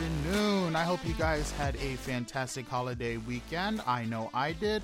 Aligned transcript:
afternoon. 0.00 0.76
I 0.76 0.84
hope 0.84 1.06
you 1.06 1.12
guys 1.14 1.50
had 1.52 1.76
a 1.76 1.96
fantastic 1.96 2.66
holiday 2.66 3.18
weekend. 3.18 3.82
I 3.86 4.06
know 4.06 4.30
I 4.32 4.52
did. 4.52 4.82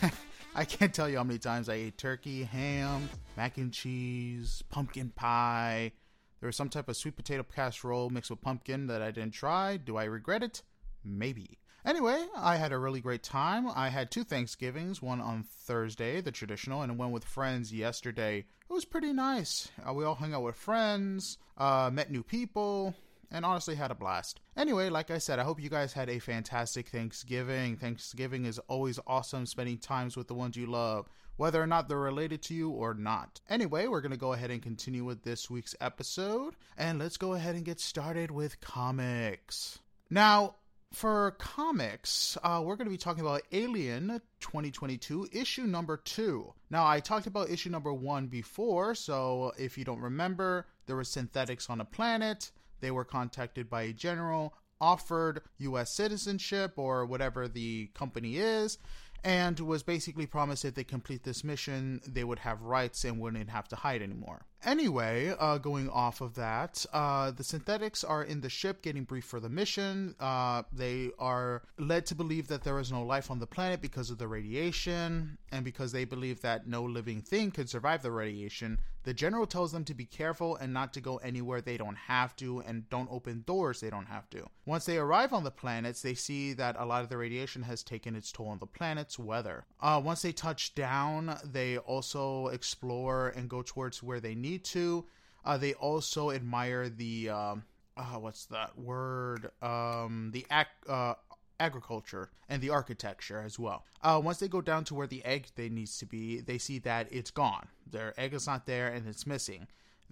I 0.54 0.64
can't 0.64 0.94
tell 0.94 1.06
you 1.06 1.18
how 1.18 1.24
many 1.24 1.38
times 1.38 1.68
I 1.68 1.74
ate 1.74 1.98
turkey, 1.98 2.44
ham, 2.44 3.10
mac 3.36 3.58
and 3.58 3.70
cheese, 3.70 4.62
pumpkin 4.70 5.10
pie. 5.10 5.92
There 6.40 6.46
was 6.46 6.56
some 6.56 6.70
type 6.70 6.88
of 6.88 6.96
sweet 6.96 7.14
potato 7.14 7.42
casserole 7.42 8.08
mixed 8.08 8.30
with 8.30 8.40
pumpkin 8.40 8.86
that 8.86 9.02
I 9.02 9.10
didn't 9.10 9.34
try. 9.34 9.76
Do 9.76 9.98
I 9.98 10.04
regret 10.04 10.42
it? 10.42 10.62
Maybe. 11.04 11.58
Anyway, 11.84 12.24
I 12.34 12.56
had 12.56 12.72
a 12.72 12.78
really 12.78 13.02
great 13.02 13.22
time. 13.22 13.68
I 13.74 13.90
had 13.90 14.10
two 14.10 14.24
Thanksgivings, 14.24 15.02
one 15.02 15.20
on 15.20 15.42
Thursday, 15.42 16.22
the 16.22 16.32
traditional, 16.32 16.80
and 16.80 16.96
one 16.96 17.12
with 17.12 17.24
friends 17.24 17.70
yesterday. 17.70 18.38
It 18.38 18.72
was 18.72 18.86
pretty 18.86 19.12
nice. 19.12 19.68
Uh, 19.86 19.92
we 19.92 20.04
all 20.04 20.14
hung 20.14 20.32
out 20.32 20.42
with 20.42 20.56
friends, 20.56 21.36
uh, 21.58 21.90
met 21.92 22.10
new 22.10 22.22
people, 22.22 22.94
and 23.34 23.44
honestly 23.44 23.74
had 23.74 23.90
a 23.90 23.96
blast. 23.96 24.40
Anyway, 24.56 24.88
like 24.88 25.10
I 25.10 25.18
said, 25.18 25.40
I 25.40 25.42
hope 25.42 25.60
you 25.60 25.68
guys 25.68 25.92
had 25.92 26.08
a 26.08 26.20
fantastic 26.20 26.88
Thanksgiving. 26.88 27.76
Thanksgiving 27.76 28.46
is 28.46 28.60
always 28.60 29.00
awesome 29.08 29.44
spending 29.44 29.78
times 29.78 30.16
with 30.16 30.28
the 30.28 30.34
ones 30.34 30.56
you 30.56 30.66
love, 30.66 31.08
whether 31.36 31.60
or 31.60 31.66
not 31.66 31.88
they're 31.88 31.98
related 31.98 32.42
to 32.42 32.54
you 32.54 32.70
or 32.70 32.94
not. 32.94 33.40
Anyway, 33.50 33.88
we're 33.88 34.00
going 34.00 34.12
to 34.12 34.16
go 34.16 34.34
ahead 34.34 34.52
and 34.52 34.62
continue 34.62 35.04
with 35.04 35.24
this 35.24 35.50
week's 35.50 35.74
episode, 35.80 36.54
and 36.78 37.00
let's 37.00 37.16
go 37.16 37.34
ahead 37.34 37.56
and 37.56 37.64
get 37.64 37.80
started 37.80 38.30
with 38.30 38.60
comics. 38.60 39.80
Now, 40.08 40.54
for 40.92 41.32
comics, 41.32 42.38
uh, 42.44 42.62
we're 42.64 42.76
going 42.76 42.86
to 42.86 42.92
be 42.92 42.96
talking 42.96 43.22
about 43.22 43.42
Alien 43.50 44.20
2022, 44.38 45.30
issue 45.32 45.64
number 45.64 45.96
two. 45.96 46.54
Now, 46.70 46.86
I 46.86 47.00
talked 47.00 47.26
about 47.26 47.50
issue 47.50 47.70
number 47.70 47.92
one 47.92 48.28
before, 48.28 48.94
so 48.94 49.52
if 49.58 49.76
you 49.76 49.84
don't 49.84 50.00
remember, 50.00 50.68
there 50.86 50.94
were 50.94 51.02
synthetics 51.02 51.68
on 51.68 51.80
a 51.80 51.84
planet. 51.84 52.52
They 52.84 52.90
were 52.90 53.06
contacted 53.06 53.70
by 53.70 53.84
a 53.84 53.94
general, 53.94 54.52
offered 54.78 55.40
U.S. 55.56 55.90
citizenship 55.96 56.74
or 56.76 57.06
whatever 57.06 57.48
the 57.48 57.86
company 57.94 58.36
is, 58.36 58.76
and 59.24 59.58
was 59.58 59.82
basically 59.82 60.26
promised 60.26 60.66
if 60.66 60.74
they 60.74 60.84
complete 60.84 61.24
this 61.24 61.42
mission, 61.42 62.02
they 62.06 62.24
would 62.24 62.40
have 62.40 62.60
rights 62.60 63.02
and 63.04 63.18
wouldn't 63.18 63.48
have 63.48 63.68
to 63.68 63.76
hide 63.76 64.02
anymore. 64.02 64.44
Anyway, 64.62 65.34
uh, 65.40 65.56
going 65.56 65.88
off 65.88 66.20
of 66.20 66.34
that, 66.34 66.84
uh, 66.92 67.30
the 67.30 67.42
synthetics 67.42 68.04
are 68.04 68.22
in 68.22 68.42
the 68.42 68.50
ship 68.50 68.82
getting 68.82 69.04
briefed 69.04 69.28
for 69.28 69.40
the 69.40 69.48
mission. 69.48 70.14
Uh, 70.20 70.64
they 70.70 71.10
are 71.18 71.62
led 71.78 72.04
to 72.04 72.14
believe 72.14 72.48
that 72.48 72.64
there 72.64 72.78
is 72.78 72.92
no 72.92 73.02
life 73.02 73.30
on 73.30 73.38
the 73.38 73.46
planet 73.46 73.80
because 73.80 74.10
of 74.10 74.18
the 74.18 74.28
radiation, 74.28 75.38
and 75.50 75.64
because 75.64 75.92
they 75.92 76.04
believe 76.04 76.42
that 76.42 76.66
no 76.66 76.82
living 76.82 77.22
thing 77.22 77.50
could 77.50 77.70
survive 77.70 78.02
the 78.02 78.12
radiation. 78.12 78.78
The 79.04 79.14
general 79.14 79.46
tells 79.46 79.70
them 79.70 79.84
to 79.84 79.94
be 79.94 80.06
careful 80.06 80.56
and 80.56 80.72
not 80.72 80.92
to 80.94 81.00
go 81.00 81.18
anywhere 81.18 81.60
they 81.60 81.76
don't 81.76 81.96
have 81.96 82.34
to, 82.36 82.60
and 82.60 82.88
don't 82.88 83.08
open 83.10 83.44
doors 83.46 83.80
they 83.80 83.90
don't 83.90 84.06
have 84.06 84.28
to. 84.30 84.46
Once 84.66 84.86
they 84.86 84.96
arrive 84.96 85.32
on 85.32 85.44
the 85.44 85.50
planets, 85.50 86.02
they 86.02 86.14
see 86.14 86.54
that 86.54 86.76
a 86.78 86.86
lot 86.86 87.02
of 87.02 87.10
the 87.10 87.18
radiation 87.18 87.62
has 87.62 87.82
taken 87.82 88.16
its 88.16 88.32
toll 88.32 88.48
on 88.48 88.58
the 88.58 88.66
planet's 88.66 89.18
weather. 89.18 89.66
Uh, 89.80 90.00
once 90.02 90.22
they 90.22 90.32
touch 90.32 90.74
down, 90.74 91.38
they 91.44 91.76
also 91.78 92.48
explore 92.48 93.28
and 93.28 93.50
go 93.50 93.62
towards 93.62 94.02
where 94.02 94.20
they 94.20 94.34
need 94.34 94.64
to. 94.64 95.04
Uh, 95.44 95.58
they 95.58 95.74
also 95.74 96.30
admire 96.30 96.88
the 96.88 97.28
uh, 97.28 97.54
uh, 97.96 98.18
what's 98.18 98.46
that 98.46 98.76
word? 98.78 99.50
Um, 99.62 100.30
the 100.32 100.46
ac- 100.50 100.68
uh, 100.88 101.14
agriculture 101.60 102.30
and 102.48 102.62
the 102.62 102.70
architecture 102.70 103.42
as 103.44 103.58
well. 103.58 103.84
Uh, 104.02 104.20
once 104.22 104.38
they 104.38 104.48
go 104.48 104.60
down 104.60 104.84
to 104.84 104.94
where 104.94 105.06
the 105.06 105.24
egg 105.24 105.46
they 105.56 105.68
needs 105.68 105.98
to 105.98 106.06
be, 106.06 106.40
they 106.40 106.58
see 106.58 106.78
that 106.80 107.08
it's 107.10 107.30
gone. 107.30 107.68
Their 107.90 108.18
egg 108.18 108.34
is 108.34 108.46
not 108.46 108.66
there 108.66 108.88
and 108.88 109.08
it's 109.08 109.26
missing. 109.26 109.66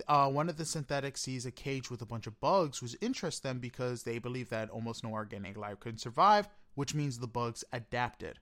Uh, 0.08 0.28
one 0.28 0.48
of 0.48 0.56
the 0.56 0.64
synthetics 0.64 1.20
sees 1.20 1.44
a 1.44 1.50
cage 1.50 1.90
with 1.90 2.00
a 2.00 2.06
bunch 2.06 2.26
of 2.26 2.40
bugs, 2.40 2.80
which 2.80 2.96
interests 3.00 3.40
them 3.40 3.58
because 3.58 4.02
they 4.02 4.18
believe 4.18 4.48
that 4.48 4.70
almost 4.70 5.04
no 5.04 5.10
organic 5.10 5.56
life 5.56 5.80
can 5.80 5.98
survive, 5.98 6.48
which 6.74 6.94
means 6.94 7.18
the 7.18 7.26
bugs 7.26 7.62
adapted. 7.72 8.38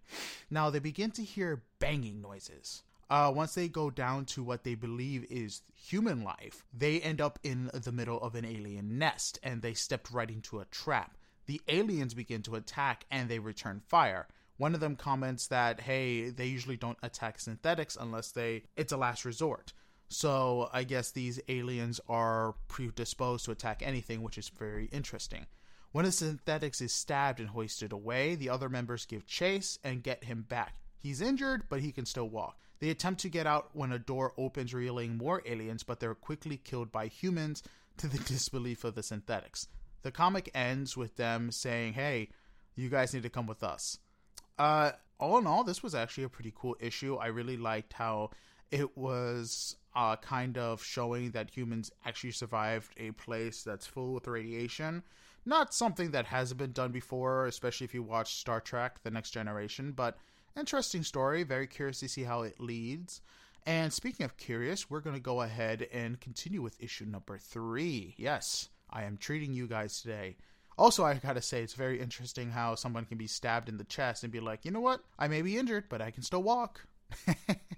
Now 0.49 0.71
they 0.71 0.79
begin 0.79 1.11
to 1.13 1.23
hear 1.23 1.63
banging 1.79 2.23
noises. 2.23 2.83
Uh, 3.11 3.33
once 3.35 3.55
they 3.55 3.67
go 3.67 3.91
down 3.91 4.25
to 4.25 4.43
what 4.45 4.63
they 4.63 4.77
believe 4.77 5.27
is 5.29 5.63
human 5.75 6.23
life, 6.23 6.65
they 6.73 7.01
end 7.01 7.21
up 7.21 7.41
in 7.43 7.69
the 7.75 7.91
middle 7.91 8.21
of 8.21 8.37
an 8.37 8.45
alien 8.45 8.99
nest 8.99 9.41
and 9.43 9.63
they 9.63 9.75
stepped 9.75 10.13
right 10.13 10.31
into 10.31 10.61
a 10.61 10.65
trap. 10.67 11.17
The 11.51 11.61
aliens 11.67 12.15
begin 12.15 12.43
to 12.43 12.55
attack 12.55 13.07
and 13.11 13.29
they 13.29 13.41
return 13.41 13.83
fire. 13.89 14.29
One 14.57 14.73
of 14.73 14.79
them 14.79 14.95
comments 14.95 15.49
that, 15.49 15.81
hey, 15.81 16.31
they 16.31 16.47
usually 16.47 16.77
don't 16.77 16.97
attack 17.03 17.41
synthetics 17.41 17.99
unless 18.01 18.31
they 18.31 18.63
it's 18.77 18.93
a 18.93 18.97
last 18.97 19.25
resort. 19.25 19.73
So 20.07 20.71
I 20.73 20.85
guess 20.85 21.11
these 21.11 21.41
aliens 21.49 22.01
are 22.09 22.55
predisposed 22.69 23.47
to 23.47 23.51
attack 23.51 23.83
anything, 23.85 24.23
which 24.23 24.39
is 24.39 24.49
very 24.49 24.85
interesting. 24.93 25.47
When 25.91 26.05
the 26.05 26.13
synthetics 26.13 26.81
is 26.81 26.93
stabbed 26.93 27.41
and 27.41 27.49
hoisted 27.49 27.91
away, 27.91 28.37
the 28.37 28.49
other 28.49 28.69
members 28.69 29.05
give 29.05 29.27
chase 29.27 29.77
and 29.83 30.05
get 30.05 30.23
him 30.23 30.43
back. 30.43 30.77
He's 31.01 31.21
injured, 31.21 31.65
but 31.69 31.81
he 31.81 31.91
can 31.91 32.07
still 32.07 32.29
walk. 32.29 32.61
They 32.79 32.91
attempt 32.91 33.23
to 33.23 33.29
get 33.29 33.49
out 33.49 33.71
when 33.73 33.91
a 33.91 33.99
door 33.99 34.35
opens, 34.39 34.73
revealing 34.73 35.17
more 35.17 35.43
aliens, 35.45 35.83
but 35.83 35.99
they're 35.99 36.15
quickly 36.15 36.59
killed 36.59 36.93
by 36.93 37.09
humans 37.09 37.65
to 37.97 38.07
the 38.07 38.19
disbelief 38.25 38.85
of 38.85 38.95
the 38.95 39.03
synthetics. 39.03 39.67
The 40.03 40.11
comic 40.11 40.51
ends 40.55 40.97
with 40.97 41.17
them 41.17 41.51
saying, 41.51 41.95
Hey, 41.95 42.29
you 42.75 42.89
guys 42.89 43.13
need 43.13 43.23
to 43.25 43.31
come 43.31 43.47
with 43.47 43.63
us. 43.63 43.99
Uh, 44.59 44.93
all 45.19 45.39
in 45.39 45.47
all, 45.47 45.65
this 45.65 45.83
was 45.83 45.95
actually 45.95 46.25
a 46.25 46.29
pretty 46.29 46.53
cool 46.55 46.77
issue. 46.81 47.17
I 47.17 47.27
really 47.27 47.57
liked 47.57 47.93
how 47.93 48.31
it 48.71 48.97
was 48.97 49.77
uh, 49.95 50.17
kind 50.17 50.57
of 50.57 50.83
showing 50.83 51.33
that 51.33 51.51
humans 51.51 51.91
actually 52.05 52.31
survived 52.33 52.95
a 52.97 53.11
place 53.13 53.63
that's 53.63 53.87
full 53.87 54.15
with 54.15 54.27
radiation. 54.27 55.03
Not 55.45 55.75
something 55.75 56.11
that 56.13 56.27
hasn't 56.27 56.59
been 56.59 56.73
done 56.73 56.93
before, 56.93 57.47
especially 57.47 57.87
if 57.87 57.95
you 57.95 58.03
watch 58.03 58.37
Star 58.37 58.61
Trek 58.61 59.03
The 59.03 59.11
Next 59.11 59.31
Generation, 59.31 59.93
but 59.93 60.19
interesting 60.57 61.03
story. 61.03 61.43
Very 61.43 61.67
curious 61.67 62.01
to 62.01 62.09
see 62.09 62.25
how 62.25 62.43
it 62.43 62.61
leads. 62.61 63.21
And 63.67 63.93
speaking 63.93 64.25
of 64.25 64.37
curious, 64.37 64.89
we're 64.89 65.01
going 65.01 65.17
to 65.17 65.21
go 65.21 65.43
ahead 65.43 65.87
and 65.93 66.21
continue 66.21 66.63
with 66.63 66.83
issue 66.83 67.05
number 67.05 67.39
three. 67.39 68.15
Yes, 68.17 68.69
I 68.91 69.05
am 69.05 69.17
treating 69.17 69.53
you 69.53 69.67
guys 69.67 70.01
today. 70.01 70.37
Also, 70.77 71.05
I 71.05 71.15
gotta 71.15 71.43
say, 71.43 71.63
it's 71.63 71.75
very 71.75 72.01
interesting 72.01 72.51
how 72.51 72.75
someone 72.75 73.05
can 73.05 73.19
be 73.19 73.27
stabbed 73.27 73.69
in 73.69 73.77
the 73.77 73.85
chest 73.85 74.23
and 74.25 74.33
be 74.33 74.41
like, 74.41 74.65
you 74.65 74.71
know 74.71 74.81
what? 74.81 75.01
I 75.19 75.29
may 75.29 75.43
be 75.43 75.59
injured, 75.59 75.85
but 75.89 76.01
I 76.01 76.11
can 76.11 76.23
still 76.23 76.43
walk. 76.43 76.87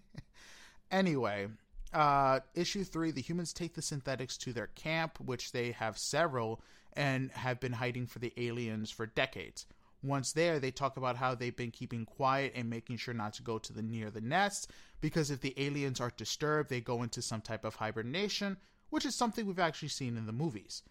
anyway, 0.90 1.48
uh, 1.92 2.40
issue 2.54 2.84
three 2.84 3.10
the 3.10 3.20
humans 3.20 3.52
take 3.52 3.74
the 3.74 3.82
synthetics 3.82 4.36
to 4.38 4.52
their 4.52 4.68
camp, 4.68 5.18
which 5.20 5.52
they 5.52 5.72
have 5.72 5.98
several 5.98 6.60
and 6.94 7.30
have 7.32 7.60
been 7.60 7.72
hiding 7.72 8.06
for 8.06 8.18
the 8.18 8.32
aliens 8.36 8.90
for 8.90 9.06
decades. 9.06 9.66
Once 10.02 10.32
there, 10.32 10.58
they 10.58 10.70
talk 10.70 10.96
about 10.96 11.16
how 11.16 11.34
they've 11.34 11.56
been 11.56 11.70
keeping 11.70 12.04
quiet 12.04 12.52
and 12.56 12.68
making 12.68 12.96
sure 12.96 13.14
not 13.14 13.32
to 13.32 13.42
go 13.42 13.58
to 13.58 13.72
the 13.72 13.82
near 13.82 14.10
the 14.10 14.20
nest 14.20 14.70
because 15.00 15.30
if 15.30 15.40
the 15.40 15.54
aliens 15.56 16.00
are 16.00 16.12
disturbed, 16.16 16.68
they 16.70 16.80
go 16.80 17.02
into 17.02 17.22
some 17.22 17.40
type 17.40 17.64
of 17.64 17.76
hibernation, 17.76 18.56
which 18.90 19.04
is 19.04 19.16
something 19.16 19.46
we've 19.46 19.58
actually 19.58 19.88
seen 19.88 20.16
in 20.16 20.26
the 20.26 20.32
movies. 20.32 20.82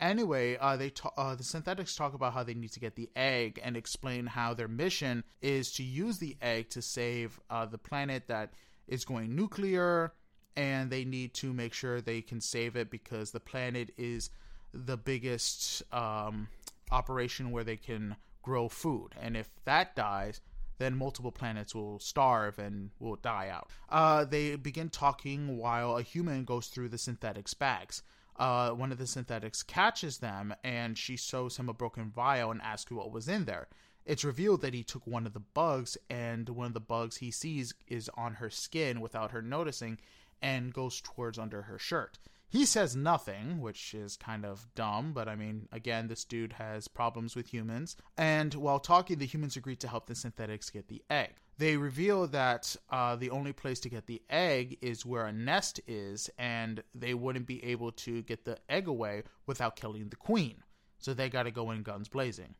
Anyway, 0.00 0.56
uh, 0.60 0.76
they 0.76 0.90
ta- 0.90 1.12
uh, 1.16 1.34
the 1.34 1.44
synthetics 1.44 1.94
talk 1.94 2.14
about 2.14 2.32
how 2.32 2.42
they 2.42 2.54
need 2.54 2.72
to 2.72 2.80
get 2.80 2.96
the 2.96 3.08
egg 3.14 3.60
and 3.62 3.76
explain 3.76 4.26
how 4.26 4.52
their 4.52 4.68
mission 4.68 5.22
is 5.40 5.72
to 5.72 5.82
use 5.82 6.18
the 6.18 6.36
egg 6.42 6.68
to 6.68 6.82
save 6.82 7.38
uh, 7.48 7.64
the 7.64 7.78
planet 7.78 8.26
that 8.26 8.52
is 8.88 9.04
going 9.04 9.34
nuclear, 9.34 10.12
and 10.56 10.90
they 10.90 11.04
need 11.04 11.32
to 11.34 11.52
make 11.52 11.72
sure 11.72 12.00
they 12.00 12.20
can 12.20 12.40
save 12.40 12.76
it 12.76 12.90
because 12.90 13.30
the 13.30 13.40
planet 13.40 13.92
is 13.96 14.30
the 14.72 14.96
biggest 14.96 15.82
um, 15.92 16.48
operation 16.90 17.50
where 17.50 17.64
they 17.64 17.76
can 17.76 18.16
grow 18.42 18.68
food, 18.68 19.14
and 19.20 19.36
if 19.36 19.48
that 19.64 19.94
dies, 19.94 20.40
then 20.78 20.96
multiple 20.96 21.32
planets 21.32 21.74
will 21.74 21.98
starve 22.00 22.58
and 22.58 22.90
will 22.98 23.16
die 23.16 23.48
out. 23.48 23.70
Uh, 23.88 24.24
they 24.24 24.56
begin 24.56 24.90
talking 24.90 25.56
while 25.56 25.96
a 25.96 26.02
human 26.02 26.44
goes 26.44 26.66
through 26.66 26.88
the 26.88 26.98
synthetics 26.98 27.54
bags. 27.54 28.02
Uh, 28.36 28.70
one 28.70 28.90
of 28.90 28.98
the 28.98 29.06
synthetics 29.06 29.62
catches 29.62 30.18
them 30.18 30.54
and 30.64 30.98
she 30.98 31.16
shows 31.16 31.56
him 31.56 31.68
a 31.68 31.74
broken 31.74 32.10
vial 32.10 32.50
and 32.50 32.60
asks 32.62 32.90
what 32.90 33.12
was 33.12 33.28
in 33.28 33.44
there. 33.44 33.68
It's 34.04 34.24
revealed 34.24 34.60
that 34.62 34.74
he 34.74 34.82
took 34.82 35.06
one 35.06 35.26
of 35.26 35.32
the 35.32 35.40
bugs, 35.40 35.96
and 36.10 36.48
one 36.50 36.66
of 36.66 36.74
the 36.74 36.80
bugs 36.80 37.16
he 37.16 37.30
sees 37.30 37.72
is 37.88 38.10
on 38.16 38.34
her 38.34 38.50
skin 38.50 39.00
without 39.00 39.30
her 39.30 39.40
noticing 39.40 39.98
and 40.42 40.74
goes 40.74 41.00
towards 41.00 41.38
under 41.38 41.62
her 41.62 41.78
shirt. 41.78 42.18
He 42.54 42.66
says 42.66 42.94
nothing, 42.94 43.60
which 43.60 43.94
is 43.94 44.16
kind 44.16 44.44
of 44.44 44.68
dumb, 44.76 45.12
but 45.12 45.26
I 45.26 45.34
mean, 45.34 45.66
again, 45.72 46.06
this 46.06 46.24
dude 46.24 46.52
has 46.52 46.86
problems 46.86 47.34
with 47.34 47.48
humans. 47.48 47.96
And 48.16 48.54
while 48.54 48.78
talking, 48.78 49.18
the 49.18 49.26
humans 49.26 49.56
agree 49.56 49.74
to 49.74 49.88
help 49.88 50.06
the 50.06 50.14
synthetics 50.14 50.70
get 50.70 50.86
the 50.86 51.02
egg. 51.10 51.32
They 51.58 51.76
reveal 51.76 52.28
that 52.28 52.76
uh, 52.90 53.16
the 53.16 53.30
only 53.30 53.52
place 53.52 53.80
to 53.80 53.88
get 53.88 54.06
the 54.06 54.22
egg 54.30 54.78
is 54.82 55.04
where 55.04 55.26
a 55.26 55.32
nest 55.32 55.80
is, 55.88 56.30
and 56.38 56.84
they 56.94 57.12
wouldn't 57.12 57.48
be 57.48 57.64
able 57.64 57.90
to 57.90 58.22
get 58.22 58.44
the 58.44 58.58
egg 58.68 58.86
away 58.86 59.24
without 59.46 59.74
killing 59.74 60.08
the 60.10 60.14
queen. 60.14 60.62
So 61.00 61.12
they 61.12 61.28
got 61.28 61.42
to 61.42 61.50
go 61.50 61.72
in 61.72 61.82
guns 61.82 62.06
blazing. 62.06 62.54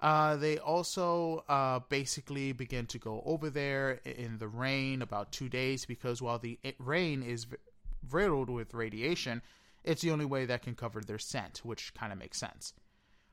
Uh, 0.00 0.36
they 0.36 0.56
also 0.56 1.44
uh, 1.46 1.80
basically 1.90 2.52
begin 2.52 2.86
to 2.86 2.98
go 2.98 3.22
over 3.26 3.50
there 3.50 4.00
in 4.06 4.38
the 4.38 4.48
rain 4.48 5.02
about 5.02 5.30
two 5.30 5.50
days 5.50 5.84
because 5.84 6.22
while 6.22 6.38
the 6.38 6.58
rain 6.78 7.22
is 7.22 7.46
riddled 8.12 8.50
with 8.50 8.74
radiation, 8.74 9.42
It's 9.86 10.02
the 10.02 10.10
only 10.10 10.24
way 10.24 10.44
that 10.46 10.62
can 10.62 10.74
cover 10.74 11.00
their 11.00 11.18
scent, 11.18 11.60
which 11.62 11.94
kind 11.94 12.12
of 12.12 12.18
makes 12.18 12.38
sense. 12.38 12.74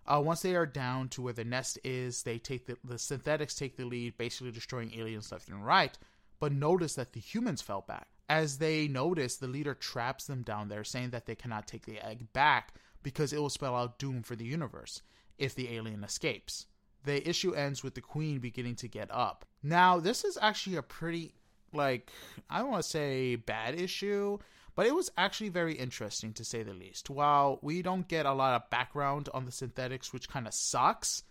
Uh, 0.05 0.21
once 0.23 0.41
they 0.41 0.55
are 0.55 0.65
down 0.65 1.09
to 1.09 1.21
where 1.21 1.33
the 1.33 1.43
nest 1.43 1.79
is, 1.83 2.23
they 2.23 2.37
take 2.37 2.67
the, 2.67 2.77
the 2.83 2.99
synthetics 2.99 3.55
take 3.55 3.75
the 3.75 3.85
lead, 3.85 4.17
basically 4.17 4.51
destroying 4.51 4.93
aliens 4.93 5.31
left 5.31 5.49
and 5.49 5.65
right. 5.65 5.97
But 6.39 6.51
notice 6.51 6.93
that 6.95 7.13
the 7.13 7.19
humans 7.19 7.61
fell 7.61 7.81
back. 7.87 8.07
As 8.29 8.57
they 8.57 8.87
notice, 8.87 9.37
the 9.37 9.47
leader 9.47 9.73
traps 9.73 10.27
them 10.27 10.43
down 10.43 10.67
there, 10.67 10.83
saying 10.83 11.09
that 11.11 11.25
they 11.25 11.35
cannot 11.35 11.67
take 11.67 11.85
the 11.85 12.05
egg 12.05 12.31
back 12.33 12.73
because 13.01 13.33
it 13.33 13.39
will 13.39 13.49
spell 13.49 13.75
out 13.75 13.97
doom 13.97 14.23
for 14.23 14.35
the 14.35 14.45
universe 14.45 15.01
if 15.37 15.55
the 15.55 15.73
alien 15.75 16.03
escapes. 16.03 16.67
The 17.05 17.27
issue 17.27 17.53
ends 17.53 17.83
with 17.83 17.95
the 17.95 18.01
queen 18.01 18.39
beginning 18.39 18.75
to 18.77 18.87
get 18.87 19.09
up. 19.11 19.45
Now, 19.61 19.99
this 19.99 20.23
is 20.23 20.37
actually 20.41 20.77
a 20.77 20.81
pretty, 20.81 21.33
like, 21.73 22.09
I 22.49 22.59
don't 22.59 22.71
want 22.71 22.83
to 22.83 22.89
say 22.89 23.35
bad 23.35 23.79
issue, 23.79 24.37
but 24.75 24.85
it 24.85 24.95
was 24.95 25.11
actually 25.17 25.49
very 25.49 25.73
interesting 25.73 26.33
to 26.33 26.45
say 26.45 26.63
the 26.63 26.73
least. 26.73 27.09
While 27.09 27.59
we 27.61 27.81
don't 27.81 28.07
get 28.07 28.25
a 28.25 28.33
lot 28.33 28.55
of 28.55 28.69
background 28.69 29.29
on 29.33 29.45
the 29.45 29.51
synthetics, 29.51 30.11
which 30.11 30.29
kind 30.29 30.47
of 30.47 30.53
sucks, 30.53 31.23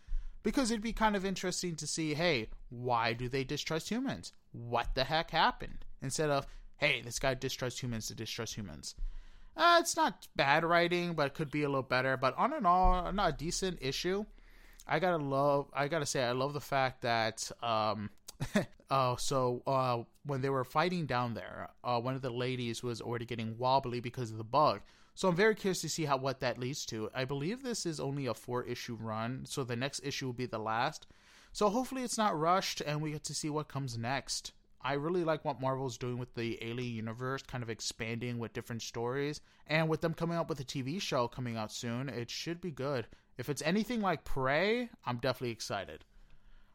because 0.42 0.70
it'd 0.70 0.82
be 0.82 0.92
kind 0.92 1.16
of 1.16 1.24
interesting 1.24 1.76
to 1.76 1.86
see 1.86 2.14
hey, 2.14 2.48
why 2.68 3.12
do 3.12 3.28
they 3.28 3.44
distrust 3.44 3.88
humans? 3.88 4.32
What 4.52 4.94
the 4.94 5.04
heck 5.04 5.30
happened? 5.30 5.84
Instead 6.00 6.30
of, 6.30 6.46
hey, 6.76 7.00
this 7.02 7.18
guy 7.18 7.34
distrusts 7.34 7.82
humans 7.82 8.08
to 8.08 8.14
distrust 8.14 8.54
humans. 8.54 8.94
Uh, 9.56 9.78
it's 9.80 9.96
not 9.96 10.26
bad 10.34 10.64
writing, 10.64 11.14
but 11.14 11.26
it 11.26 11.34
could 11.34 11.50
be 11.50 11.62
a 11.62 11.68
little 11.68 11.82
better. 11.82 12.16
But 12.16 12.36
on 12.38 12.52
and 12.52 12.66
all, 12.66 13.12
not 13.12 13.34
a 13.34 13.36
decent 13.36 13.78
issue. 13.80 14.24
I 14.86 14.98
gotta 14.98 15.22
love. 15.22 15.68
I 15.74 15.88
gotta 15.88 16.06
say, 16.06 16.22
I 16.22 16.32
love 16.32 16.54
the 16.54 16.60
fact 16.60 17.02
that. 17.02 17.50
Um, 17.62 18.10
uh, 18.90 19.16
so 19.16 19.62
uh, 19.66 20.02
when 20.24 20.40
they 20.40 20.50
were 20.50 20.64
fighting 20.64 21.06
down 21.06 21.34
there, 21.34 21.68
uh, 21.84 22.00
one 22.00 22.14
of 22.14 22.22
the 22.22 22.30
ladies 22.30 22.82
was 22.82 23.00
already 23.00 23.24
getting 23.24 23.56
wobbly 23.58 24.00
because 24.00 24.30
of 24.30 24.38
the 24.38 24.44
bug. 24.44 24.80
So 25.14 25.28
I'm 25.28 25.36
very 25.36 25.54
curious 25.54 25.82
to 25.82 25.88
see 25.88 26.04
how 26.04 26.16
what 26.16 26.40
that 26.40 26.58
leads 26.58 26.86
to. 26.86 27.10
I 27.14 27.24
believe 27.24 27.62
this 27.62 27.84
is 27.84 28.00
only 28.00 28.26
a 28.26 28.34
four 28.34 28.64
issue 28.64 28.96
run, 28.98 29.44
so 29.44 29.62
the 29.62 29.76
next 29.76 30.00
issue 30.04 30.26
will 30.26 30.32
be 30.32 30.46
the 30.46 30.58
last. 30.58 31.06
So 31.52 31.68
hopefully 31.68 32.02
it's 32.02 32.16
not 32.16 32.38
rushed, 32.38 32.80
and 32.80 33.02
we 33.02 33.12
get 33.12 33.24
to 33.24 33.34
see 33.34 33.50
what 33.50 33.68
comes 33.68 33.98
next. 33.98 34.52
I 34.80 34.94
really 34.94 35.22
like 35.22 35.44
what 35.44 35.60
Marvel's 35.60 35.98
doing 35.98 36.18
with 36.18 36.34
the 36.34 36.58
Alien 36.64 36.94
universe, 36.94 37.42
kind 37.42 37.62
of 37.62 37.70
expanding 37.70 38.38
with 38.38 38.52
different 38.52 38.82
stories. 38.82 39.40
And 39.66 39.88
with 39.88 40.00
them 40.00 40.14
coming 40.14 40.36
up 40.38 40.48
with 40.48 40.60
a 40.60 40.64
TV 40.64 41.00
show 41.00 41.28
coming 41.28 41.56
out 41.56 41.70
soon, 41.70 42.08
it 42.08 42.30
should 42.30 42.60
be 42.60 42.72
good. 42.72 43.06
If 43.38 43.48
it's 43.48 43.62
anything 43.62 44.00
like 44.00 44.24
Prey, 44.24 44.88
I'm 45.04 45.18
definitely 45.18 45.52
excited. 45.52 46.04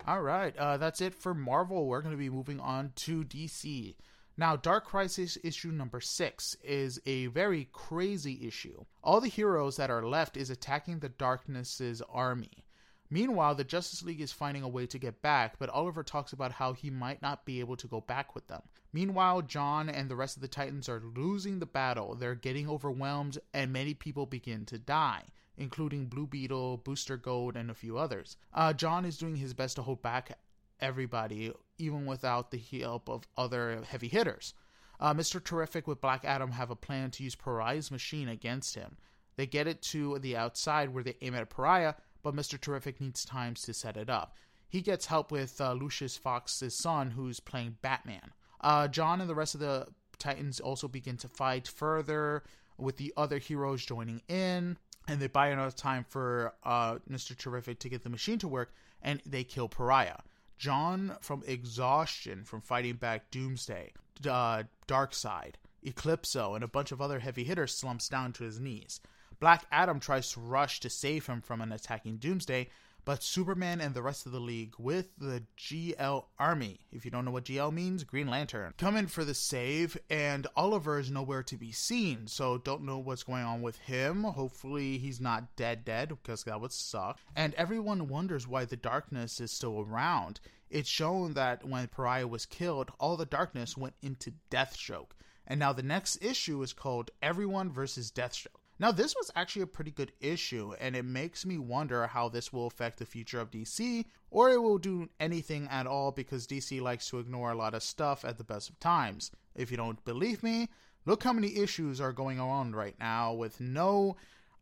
All 0.08 0.22
right, 0.22 0.56
uh, 0.56 0.78
that's 0.78 1.02
it 1.02 1.14
for 1.14 1.34
Marvel. 1.34 1.86
We're 1.86 2.02
going 2.02 2.14
to 2.14 2.18
be 2.18 2.30
moving 2.30 2.62
on 2.62 2.94
to 2.96 3.26
DC. 3.26 3.94
Now, 4.38 4.56
Dark 4.56 4.86
Crisis 4.86 5.38
issue 5.44 5.70
number 5.70 6.00
6 6.00 6.56
is 6.64 6.98
a 7.06 7.26
very 7.28 7.68
crazy 7.74 8.48
issue. 8.48 8.86
All 9.04 9.20
the 9.20 9.28
heroes 9.28 9.76
that 9.76 9.90
are 9.90 10.08
left 10.08 10.38
is 10.38 10.50
attacking 10.50 11.00
the 11.00 11.10
Darkness's 11.10 12.02
army. 12.08 12.64
Meanwhile, 13.10 13.56
the 13.56 13.66
Justice 13.66 14.02
League 14.02 14.22
is 14.22 14.32
finding 14.32 14.64
a 14.64 14.70
way 14.70 14.86
to 14.86 14.98
get 14.98 15.22
back, 15.22 15.60
but 15.60 15.70
Oliver 15.70 16.04
talks 16.04 16.32
about 16.32 16.54
how 16.54 16.72
he 16.72 16.90
might 16.90 17.22
not 17.22 17.46
be 17.46 17.60
able 17.60 17.76
to 17.76 17.88
go 17.88 18.00
back 18.00 18.34
with 18.34 18.48
them. 18.48 18.62
Meanwhile, 18.94 19.42
Jon 19.42 19.90
and 19.90 20.10
the 20.10 20.16
rest 20.16 20.38
of 20.38 20.42
the 20.42 20.48
Titans 20.48 20.88
are 20.88 21.04
losing 21.18 21.60
the 21.60 21.66
battle, 21.66 22.16
they're 22.16 22.34
getting 22.34 22.70
overwhelmed, 22.70 23.40
and 23.54 23.74
many 23.74 23.94
people 23.94 24.26
begin 24.26 24.66
to 24.68 24.80
die, 24.80 25.24
including 25.58 26.06
Blue 26.06 26.28
Beetle, 26.28 26.78
Booster 26.78 27.18
Gold, 27.18 27.56
and 27.56 27.70
a 27.70 27.76
few 27.76 27.98
others. 27.98 28.38
Uh, 28.54 28.74
Jon 28.74 29.06
is 29.06 29.18
doing 29.18 29.36
his 29.36 29.54
best 29.54 29.76
to 29.76 29.82
hold 29.82 30.02
back 30.02 30.38
everybody, 30.80 31.52
even 31.78 32.06
without 32.06 32.52
the 32.52 32.58
help 32.58 33.10
of 33.10 33.28
other 33.38 33.82
heavy 33.90 34.08
hitters. 34.08 34.54
Uh, 35.00 35.14
Mr. 35.14 35.44
Terrific 35.44 35.88
with 35.88 36.02
Black 36.02 36.26
Adam 36.26 36.52
have 36.52 36.72
a 36.72 36.76
plan 36.76 37.12
to 37.12 37.24
use 37.24 37.36
Pariah's 37.36 37.92
machine 37.92 38.30
against 38.30 38.76
him. 38.76 38.98
They 39.36 39.46
get 39.46 39.68
it 39.68 39.82
to 39.84 40.18
the 40.20 40.36
outside 40.36 40.90
where 40.90 41.04
they 41.04 41.16
aim 41.22 41.36
at 41.36 41.50
Pariah, 41.50 41.94
but 42.24 42.36
Mr. 42.36 42.60
Terrific 42.60 43.00
needs 43.00 43.24
time 43.24 43.54
to 43.54 43.74
set 43.74 43.98
it 43.98 44.10
up. 44.10 44.36
He 44.70 44.82
gets 44.82 45.06
help 45.06 45.32
with 45.32 45.62
uh, 45.62 45.74
Lucius 45.74 46.18
Fox's 46.18 46.76
son, 46.76 47.12
who's 47.12 47.40
playing 47.40 47.78
Batman. 47.82 48.34
Uh, 48.60 48.88
Jon 48.88 49.22
and 49.22 49.30
the 49.30 49.36
rest 49.36 49.54
of 49.54 49.62
the 49.62 49.88
Titans 50.18 50.60
also 50.60 50.88
begin 50.88 51.18
to 51.18 51.28
fight 51.28 51.68
further, 51.68 52.44
with 52.78 52.98
the 52.98 53.14
other 53.18 53.38
heroes 53.38 53.86
joining 53.86 54.22
in, 54.28 54.78
and 55.08 55.20
they 55.20 55.28
buy 55.28 55.50
enough 55.50 55.76
time 55.76 56.06
for 56.08 56.54
uh, 56.64 56.98
Mr. 57.10 57.36
Terrific 57.38 57.80
to 57.80 57.90
get 57.90 58.04
the 58.04 58.10
machine 58.10 58.40
to 58.40 58.48
work, 58.48 58.74
and 59.02 59.22
they 59.26 59.44
kill 59.44 59.70
Pariah. 59.70 60.20
Jon 60.58 61.16
from 61.22 61.44
exhaustion 61.46 62.44
from 62.44 62.62
fighting 62.62 62.96
back 62.96 63.30
Doomsday, 63.32 63.94
uh, 64.28 64.64
Darkseid, 64.88 65.54
Eclipso, 65.86 66.56
and 66.56 66.64
a 66.64 66.68
bunch 66.68 66.92
of 66.92 67.02
other 67.02 67.20
heavy 67.20 67.44
hitters, 67.44 67.76
slumps 67.76 68.10
down 68.10 68.34
to 68.34 68.44
his 68.44 68.60
knees. 68.60 69.00
Black 69.40 69.66
Adam 69.72 70.00
tries 70.00 70.32
to 70.32 70.40
rush 70.40 70.80
to 70.80 70.90
save 70.90 71.28
him 71.28 71.42
from 71.42 71.62
an 71.62 71.72
attacking 71.72 72.18
Doomsday, 72.18 72.70
but 73.08 73.24
Superman 73.24 73.80
and 73.80 73.96
the 73.96 74.02
rest 74.02 74.26
of 74.26 74.34
the 74.34 74.40
League, 74.42 74.74
with 74.78 75.08
the 75.18 75.42
GL 75.58 76.26
Army, 76.38 76.82
if 76.92 77.06
you 77.06 77.10
don't 77.10 77.24
know 77.24 77.32
what 77.32 77.46
GL 77.46 77.72
means, 77.72 78.04
Green 78.04 78.28
Lantern, 78.28 78.74
come 78.78 78.98
in 78.98 79.08
for 79.08 79.24
the 79.24 79.34
save, 79.34 79.98
and 80.10 80.46
Oliver 80.58 81.00
is 81.00 81.10
nowhere 81.10 81.42
to 81.44 81.56
be 81.56 81.72
seen, 81.72 82.28
so 82.28 82.58
don't 82.58 82.84
know 82.84 82.98
what's 82.98 83.24
going 83.24 83.46
on 83.46 83.62
with 83.62 83.78
him. 83.78 84.26
Hopefully, 84.26 84.98
he's 84.98 85.22
not 85.22 85.56
dead, 85.56 85.86
dead, 85.86 86.10
because 86.10 86.44
that 86.44 86.60
would 86.60 86.74
suck. 86.74 87.18
And 87.34 87.54
everyone 87.54 88.10
wonders 88.10 88.46
why 88.46 88.66
the 88.66 88.76
darkness 88.76 89.40
is 89.40 89.54
still 89.54 89.80
around. 89.80 90.42
It's 90.70 90.90
shown 90.90 91.34
that 91.36 91.64
when 91.64 91.88
Pariah 91.88 92.28
was 92.28 92.46
killed, 92.46 92.92
all 93.00 93.16
the 93.16 93.26
darkness 93.26 93.78
went 93.78 93.96
into 94.02 94.34
Deathstroke. 94.52 95.12
And 95.48 95.62
now 95.62 95.72
the 95.72 95.82
next 95.82 96.22
issue 96.22 96.62
is 96.62 96.74
called 96.74 97.12
Everyone 97.22 97.72
versus 97.72 98.12
Deathstroke. 98.12 98.67
Now, 98.80 98.92
this 98.92 99.16
was 99.16 99.32
actually 99.36 99.64
a 99.64 99.68
pretty 99.68 99.90
good 99.90 100.12
issue, 100.22 100.74
and 100.80 100.96
it 100.96 101.04
makes 101.04 101.46
me 101.46 101.58
wonder 101.58 102.06
how 102.06 102.30
this 102.30 102.54
will 102.54 102.68
affect 102.68 103.00
the 103.00 103.06
future 103.06 103.40
of 103.40 103.50
DC, 103.50 104.06
or 104.30 104.52
it 104.52 104.62
will 104.62 104.78
do 104.78 105.10
anything 105.20 105.68
at 105.72 105.88
all 105.88 106.12
because 106.12 106.46
DC 106.46 106.80
likes 106.80 107.10
to 107.10 107.20
ignore 107.20 107.52
a 107.52 107.58
lot 107.58 107.74
of 107.74 107.82
stuff 107.82 108.24
at 108.24 108.38
the 108.38 108.44
best 108.44 108.70
of 108.70 108.80
times. 108.80 109.32
If 109.56 109.72
you 109.72 109.78
don't 109.78 110.04
believe 110.06 110.44
me, 110.44 110.70
look 111.06 111.24
how 111.24 111.34
many 111.34 111.58
issues 111.58 112.00
are 112.00 112.14
going 112.14 112.40
on 112.40 112.74
right 112.74 112.96
now 113.00 113.34
with 113.34 113.60
no 113.60 114.16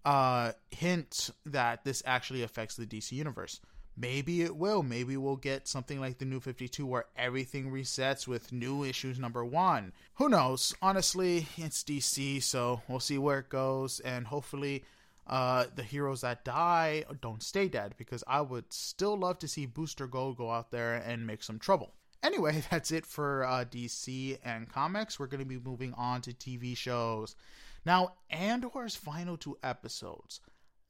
uh, 0.06 0.54
hint 0.72 1.32
that 1.46 1.84
this 1.84 2.02
actually 2.06 2.44
affects 2.44 2.76
the 2.76 2.86
DC 2.86 3.12
universe. 3.12 3.60
Maybe 3.98 4.42
it 4.42 4.56
will. 4.56 4.84
Maybe 4.84 5.16
we'll 5.16 5.38
get 5.38 5.68
something 5.68 6.02
like 6.02 6.18
the 6.18 6.26
New 6.26 6.42
52 6.42 6.86
where 6.86 7.06
everything 7.16 7.72
resets 7.72 8.28
with 8.28 8.52
new 8.52 8.84
issues 8.84 9.18
number 9.18 9.46
one. 9.46 9.94
Who 10.16 10.28
knows? 10.28 10.76
Honestly, 10.82 11.48
it's 11.58 11.84
DC, 11.84 12.44
so 12.44 12.82
we'll 12.88 13.00
see 13.00 13.18
where 13.18 13.40
it 13.40 13.50
goes, 13.50 14.02
and 14.02 14.28
hopefully, 14.28 14.84
uh, 15.28 15.66
the 15.76 15.84
heroes 15.84 16.22
that 16.22 16.44
die 16.44 17.06
don't 17.22 17.42
stay 17.42 17.68
dead 17.68 17.96
because 17.98 18.24
I 18.28 18.42
would 18.42 18.72
still 18.72 19.18
love 19.18 19.40
to 19.40 19.48
see 19.48 19.66
Booster 19.66 20.08
Gold 20.08 20.38
go 20.38 20.52
out 20.52 20.72
there 20.72 20.96
and 20.96 21.26
make 21.26 21.42
some 21.42 21.58
trouble. 21.58 21.94
Anyway, 22.22 22.64
that's 22.72 22.92
it 22.92 23.06
for 23.06 23.46
uh, 23.46 23.64
DC 23.66 24.38
and 24.44 24.70
comics. 24.70 25.20
We're 25.20 25.28
going 25.28 25.40
to 25.40 25.46
be 25.46 25.60
moving 25.60 25.94
on 25.94 26.22
to 26.22 26.34
TV 26.34 26.76
shows. 26.76 27.36
Now, 27.86 28.14
Andor's 28.30 28.96
final 28.96 29.38
two 29.38 29.58
episodes, 29.64 30.42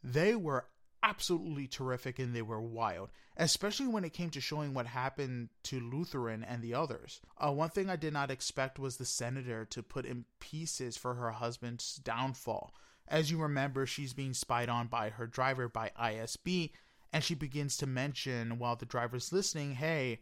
they 0.04 0.36
were 0.36 0.66
absolutely 1.06 1.68
terrific 1.68 2.18
and 2.18 2.36
they 2.36 2.42
were 2.42 2.60
wild, 2.60 3.10
especially 3.38 3.88
when 3.88 4.04
it 4.04 4.14
came 4.14 4.32
to 4.32 4.42
showing 4.42 4.74
what 4.74 4.88
happened 4.88 5.50
to 5.64 5.80
Luthen 5.80 6.44
and 6.48 6.62
the 6.62 6.74
others. 6.74 7.22
Uh, 7.38 7.52
one 7.52 7.70
thing 7.70 7.90
I 7.90 7.96
did 7.96 8.12
not 8.12 8.32
expect 8.32 8.80
was 8.80 8.98
the 8.98 9.06
senator 9.06 9.66
to 9.66 9.84
put 9.84 10.06
in 10.06 10.26
pieces 10.40 10.98
for 10.98 11.14
her 11.14 11.32
husband's 11.32 11.98
downfall. 11.98 12.74
As 13.08 13.30
you 13.30 13.38
remember, 13.38 13.86
she's 13.86 14.14
being 14.14 14.34
spied 14.34 14.68
on 14.68 14.88
by 14.88 15.10
her 15.10 15.28
driver 15.28 15.70
by 15.70 15.92
ISB, 16.00 16.72
and 17.14 17.24
she 17.24 17.36
begins 17.36 17.78
to 17.78 17.88
mention 17.88 18.58
while 18.58 18.76
the 18.76 18.86
driver's 18.86 19.32
listening, 19.32 19.76
hey, 19.76 20.22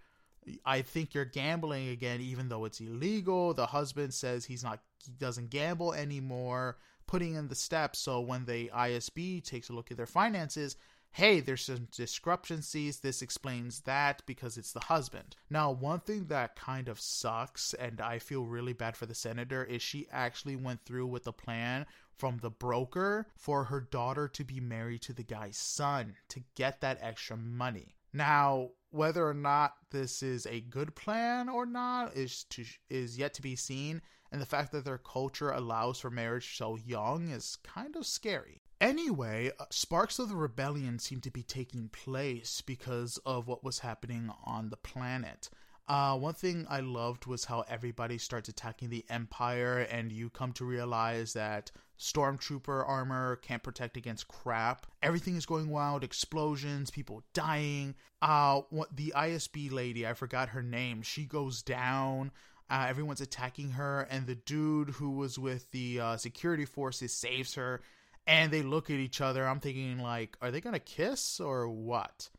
I 0.66 0.82
think 0.82 1.14
you're 1.14 1.24
gambling 1.24 1.88
again, 1.88 2.20
even 2.20 2.50
though 2.50 2.66
it's 2.66 2.82
illegal. 2.82 3.54
The 3.54 3.68
husband 3.68 4.14
says 4.14 4.44
he's 4.44 4.64
not, 4.66 4.82
he 5.06 5.14
doesn't 5.14 5.50
gamble 5.50 5.94
anymore 5.94 6.78
putting 7.14 7.36
in 7.36 7.48
the 7.48 7.54
steps 7.54 8.00
so 8.00 8.20
when 8.20 8.44
the 8.46 8.72
ISB 8.76 9.44
takes 9.44 9.70
a 9.70 9.74
look 9.74 9.92
at 9.92 9.98
their 9.98 10.08
finances, 10.08 10.78
hey, 11.12 11.40
there's 11.40 11.66
some 11.66 11.88
discrepancies. 11.92 13.02
This 13.02 13.22
explains 13.22 13.82
that 13.82 14.24
because 14.26 14.58
it's 14.58 14.72
the 14.72 14.80
husband. 14.80 15.36
Now, 15.48 15.70
one 15.70 16.00
thing 16.00 16.26
that 16.26 16.56
kind 16.56 16.90
of 16.90 17.00
sucks, 17.00 17.76
and 17.76 18.02
I 18.02 18.18
feel 18.18 18.48
really 18.48 18.74
bad 18.74 18.98
for 18.98 19.06
the 19.06 19.14
senator, 19.14 19.64
is 19.64 19.84
she 19.84 20.08
actually 20.12 20.56
went 20.56 20.86
through 20.86 21.06
with 21.06 21.26
the 21.26 21.32
plan 21.32 21.86
from 22.18 22.40
the 22.40 22.50
broker 22.50 23.28
for 23.38 23.66
her 23.66 23.82
daughter 23.82 24.28
to 24.30 24.44
be 24.44 24.60
married 24.60 25.04
to 25.04 25.14
the 25.14 25.22
guy's 25.22 25.58
son 25.58 26.16
to 26.30 26.42
get 26.56 26.82
that 26.82 26.98
extra 27.00 27.38
money. 27.38 27.94
Now, 28.12 28.70
whether 28.90 29.28
or 29.28 29.36
not 29.36 29.76
this 29.92 30.24
is 30.24 30.48
a 30.48 30.62
good 30.62 30.96
plan 30.96 31.48
or 31.48 31.68
not 31.68 32.16
is 32.16 32.46
to 32.46 32.66
is 32.90 33.20
yet 33.20 33.36
to 33.36 33.44
be 33.44 33.56
seen 33.56 34.02
and 34.34 34.42
the 34.42 34.48
fact 34.48 34.72
that 34.72 34.84
their 34.84 34.98
culture 34.98 35.52
allows 35.52 36.00
for 36.00 36.10
marriage 36.10 36.58
so 36.58 36.76
young 36.76 37.30
is 37.30 37.60
kind 37.64 37.96
of 37.96 38.04
scary. 38.04 38.64
Anyway, 38.82 39.52
uh, 39.60 39.66
sparks 39.70 40.18
of 40.18 40.28
the 40.28 40.36
rebellion 40.36 40.98
seem 40.98 41.22
to 41.22 41.30
be 41.30 41.44
taking 41.44 41.88
place 41.90 42.60
because 42.60 43.20
of 43.28 43.48
what 43.48 43.64
was 43.64 43.80
happening 43.80 44.32
on 44.44 44.72
the 44.72 44.76
planet. 44.76 45.52
Uh, 45.88 46.18
one 46.18 46.34
thing 46.34 46.66
I 46.68 46.80
loved 46.80 47.28
was 47.28 47.46
how 47.46 47.64
everybody 47.70 48.18
starts 48.18 48.50
attacking 48.50 48.90
the 48.90 49.06
Empire, 49.08 49.80
and 49.92 50.12
you 50.12 50.32
come 50.32 50.52
to 50.54 50.66
realize 50.66 51.34
that 51.34 51.72
stormtrooper 52.00 52.88
armor 52.88 53.36
can't 53.36 53.62
protect 53.62 53.98
against 53.98 54.28
crap. 54.28 54.88
Everything 55.04 55.36
is 55.36 55.46
going 55.46 55.70
wild, 55.70 56.04
explosions, 56.04 56.90
people 56.90 57.24
dying. 57.34 57.94
Uh, 58.22 58.62
what 58.72 58.96
the 58.96 59.14
ISB 59.16 59.72
lady, 59.72 60.08
I 60.08 60.14
forgot 60.14 60.50
her 60.50 60.64
name. 60.64 61.04
She 61.04 61.26
goes 61.26 61.62
down. 61.62 62.32
Uh, 62.70 62.86
everyone's 62.88 63.22
attacking 63.22 63.72
her, 63.72 64.08
and 64.10 64.26
the 64.26 64.36
dude 64.36 64.90
who 64.90 65.12
was 65.12 65.38
with 65.38 65.70
the 65.72 66.00
uh, 66.00 66.18
security 66.18 66.66
forces 66.66 67.14
saves 67.14 67.56
her. 67.56 67.82
And 68.26 68.52
they 68.52 68.62
look 68.62 68.90
at 68.90 68.98
each 68.98 69.20
other. 69.20 69.46
I'm 69.46 69.60
thinking, 69.60 70.00
like, 70.00 70.38
are 70.42 70.50
they 70.50 70.62
gonna 70.62 70.80
kiss 70.80 71.40
or 71.40 71.68
what? 71.68 72.30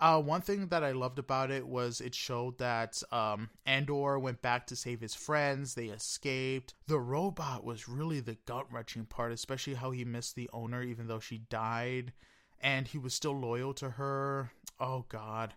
Uh, 0.00 0.20
one 0.20 0.40
thing 0.40 0.66
that 0.68 0.84
I 0.84 0.92
loved 0.92 1.18
about 1.18 1.50
it 1.50 1.66
was 1.66 2.00
it 2.00 2.14
showed 2.14 2.58
that 2.58 3.02
um, 3.12 3.48
Andor 3.64 4.18
went 4.18 4.42
back 4.42 4.66
to 4.66 4.76
save 4.76 5.00
his 5.00 5.14
friends. 5.14 5.74
They 5.74 5.86
escaped. 5.86 6.74
The 6.86 6.98
robot 6.98 7.64
was 7.64 7.88
really 7.88 8.20
the 8.20 8.36
gut 8.44 8.66
wrenching 8.72 9.06
part, 9.06 9.32
especially 9.32 9.74
how 9.74 9.92
he 9.92 10.04
missed 10.04 10.34
the 10.34 10.50
owner 10.52 10.82
even 10.82 11.06
though 11.06 11.20
she 11.20 11.38
died, 11.38 12.12
and 12.60 12.88
he 12.88 12.98
was 12.98 13.14
still 13.14 13.38
loyal 13.38 13.72
to 13.74 13.90
her. 13.90 14.50
Oh 14.80 15.04
God. 15.08 15.54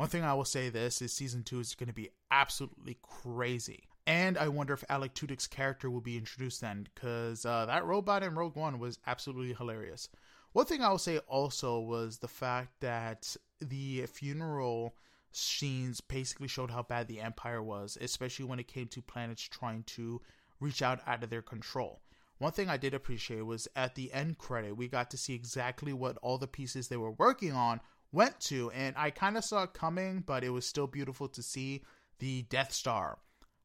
One 0.00 0.08
thing 0.08 0.24
I 0.24 0.32
will 0.32 0.46
say 0.46 0.70
this 0.70 1.02
is 1.02 1.12
season 1.12 1.42
two 1.42 1.60
is 1.60 1.74
going 1.74 1.88
to 1.88 1.92
be 1.92 2.08
absolutely 2.30 2.96
crazy. 3.02 3.82
And 4.06 4.38
I 4.38 4.48
wonder 4.48 4.72
if 4.72 4.82
Alec 4.88 5.12
Tudyk's 5.12 5.46
character 5.46 5.90
will 5.90 6.00
be 6.00 6.16
introduced 6.16 6.62
then, 6.62 6.88
because 6.94 7.44
uh, 7.44 7.66
that 7.66 7.84
robot 7.84 8.22
in 8.22 8.34
Rogue 8.34 8.56
One 8.56 8.78
was 8.78 8.98
absolutely 9.06 9.52
hilarious. 9.52 10.08
One 10.54 10.64
thing 10.64 10.80
I 10.82 10.88
will 10.88 10.96
say 10.96 11.18
also 11.28 11.80
was 11.80 12.16
the 12.16 12.28
fact 12.28 12.80
that 12.80 13.36
the 13.60 14.06
funeral 14.06 14.96
scenes 15.32 16.00
basically 16.00 16.48
showed 16.48 16.70
how 16.70 16.82
bad 16.82 17.06
the 17.06 17.20
Empire 17.20 17.62
was, 17.62 17.98
especially 18.00 18.46
when 18.46 18.58
it 18.58 18.68
came 18.68 18.88
to 18.88 19.02
planets 19.02 19.42
trying 19.42 19.82
to 19.82 20.22
reach 20.60 20.80
out 20.80 21.00
out 21.06 21.22
of 21.22 21.28
their 21.28 21.42
control. 21.42 22.00
One 22.38 22.52
thing 22.52 22.70
I 22.70 22.78
did 22.78 22.94
appreciate 22.94 23.44
was 23.44 23.68
at 23.76 23.96
the 23.96 24.10
end 24.14 24.38
credit, 24.38 24.78
we 24.78 24.88
got 24.88 25.10
to 25.10 25.18
see 25.18 25.34
exactly 25.34 25.92
what 25.92 26.16
all 26.22 26.38
the 26.38 26.46
pieces 26.46 26.88
they 26.88 26.96
were 26.96 27.10
working 27.10 27.52
on 27.52 27.82
went 28.12 28.40
to, 28.40 28.70
and 28.70 28.94
I 28.96 29.10
kind 29.10 29.36
of 29.36 29.44
saw 29.44 29.64
it 29.64 29.74
coming, 29.74 30.22
but 30.26 30.44
it 30.44 30.50
was 30.50 30.66
still 30.66 30.86
beautiful 30.86 31.28
to 31.28 31.42
see 31.42 31.82
the 32.18 32.42
Death 32.42 32.72
Star, 32.72 33.18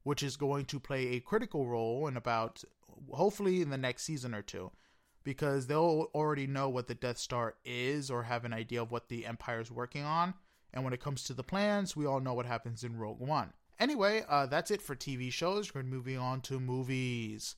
which 0.04 0.24
is 0.24 0.38
going 0.38 0.66
to 0.66 0.80
play 0.80 1.08
a 1.08 1.20
critical 1.20 1.68
role 1.68 2.08
in 2.08 2.18
about, 2.18 2.64
hopefully, 3.12 3.62
in 3.62 3.70
the 3.70 3.78
next 3.78 4.04
season 4.04 4.34
or 4.34 4.42
two 4.42 4.72
because 5.26 5.68
they'll 5.68 6.08
already 6.14 6.48
know 6.48 6.70
what 6.70 6.88
the 6.88 6.96
Death 6.96 7.18
Star 7.18 7.56
is 7.66 8.10
or 8.10 8.24
have 8.24 8.46
an 8.46 8.54
idea 8.54 8.82
of 8.82 8.92
what 8.92 9.10
the 9.10 9.26
Empire 9.26 9.60
is 9.60 9.72
working 9.72 10.04
on. 10.04 10.36
And 10.74 10.84
when 10.84 10.94
it 10.94 11.02
comes 11.02 11.24
to 11.24 11.34
the 11.34 11.44
plans, 11.44 11.96
we 11.96 12.06
all 12.06 12.22
know 12.22 12.34
what 12.34 12.46
happens 12.46 12.84
in 12.84 12.98
Rogue 12.98 13.20
One. 13.20 13.52
Anyway, 13.80 14.24
uh, 14.30 14.46
that's 14.46 14.72
it 14.72 14.82
for 14.82 14.96
TV 14.96 15.32
shows. 15.32 15.74
We're 15.74 15.84
moving 15.84 16.18
on 16.18 16.42
to 16.42 16.60
movies. 16.60 17.56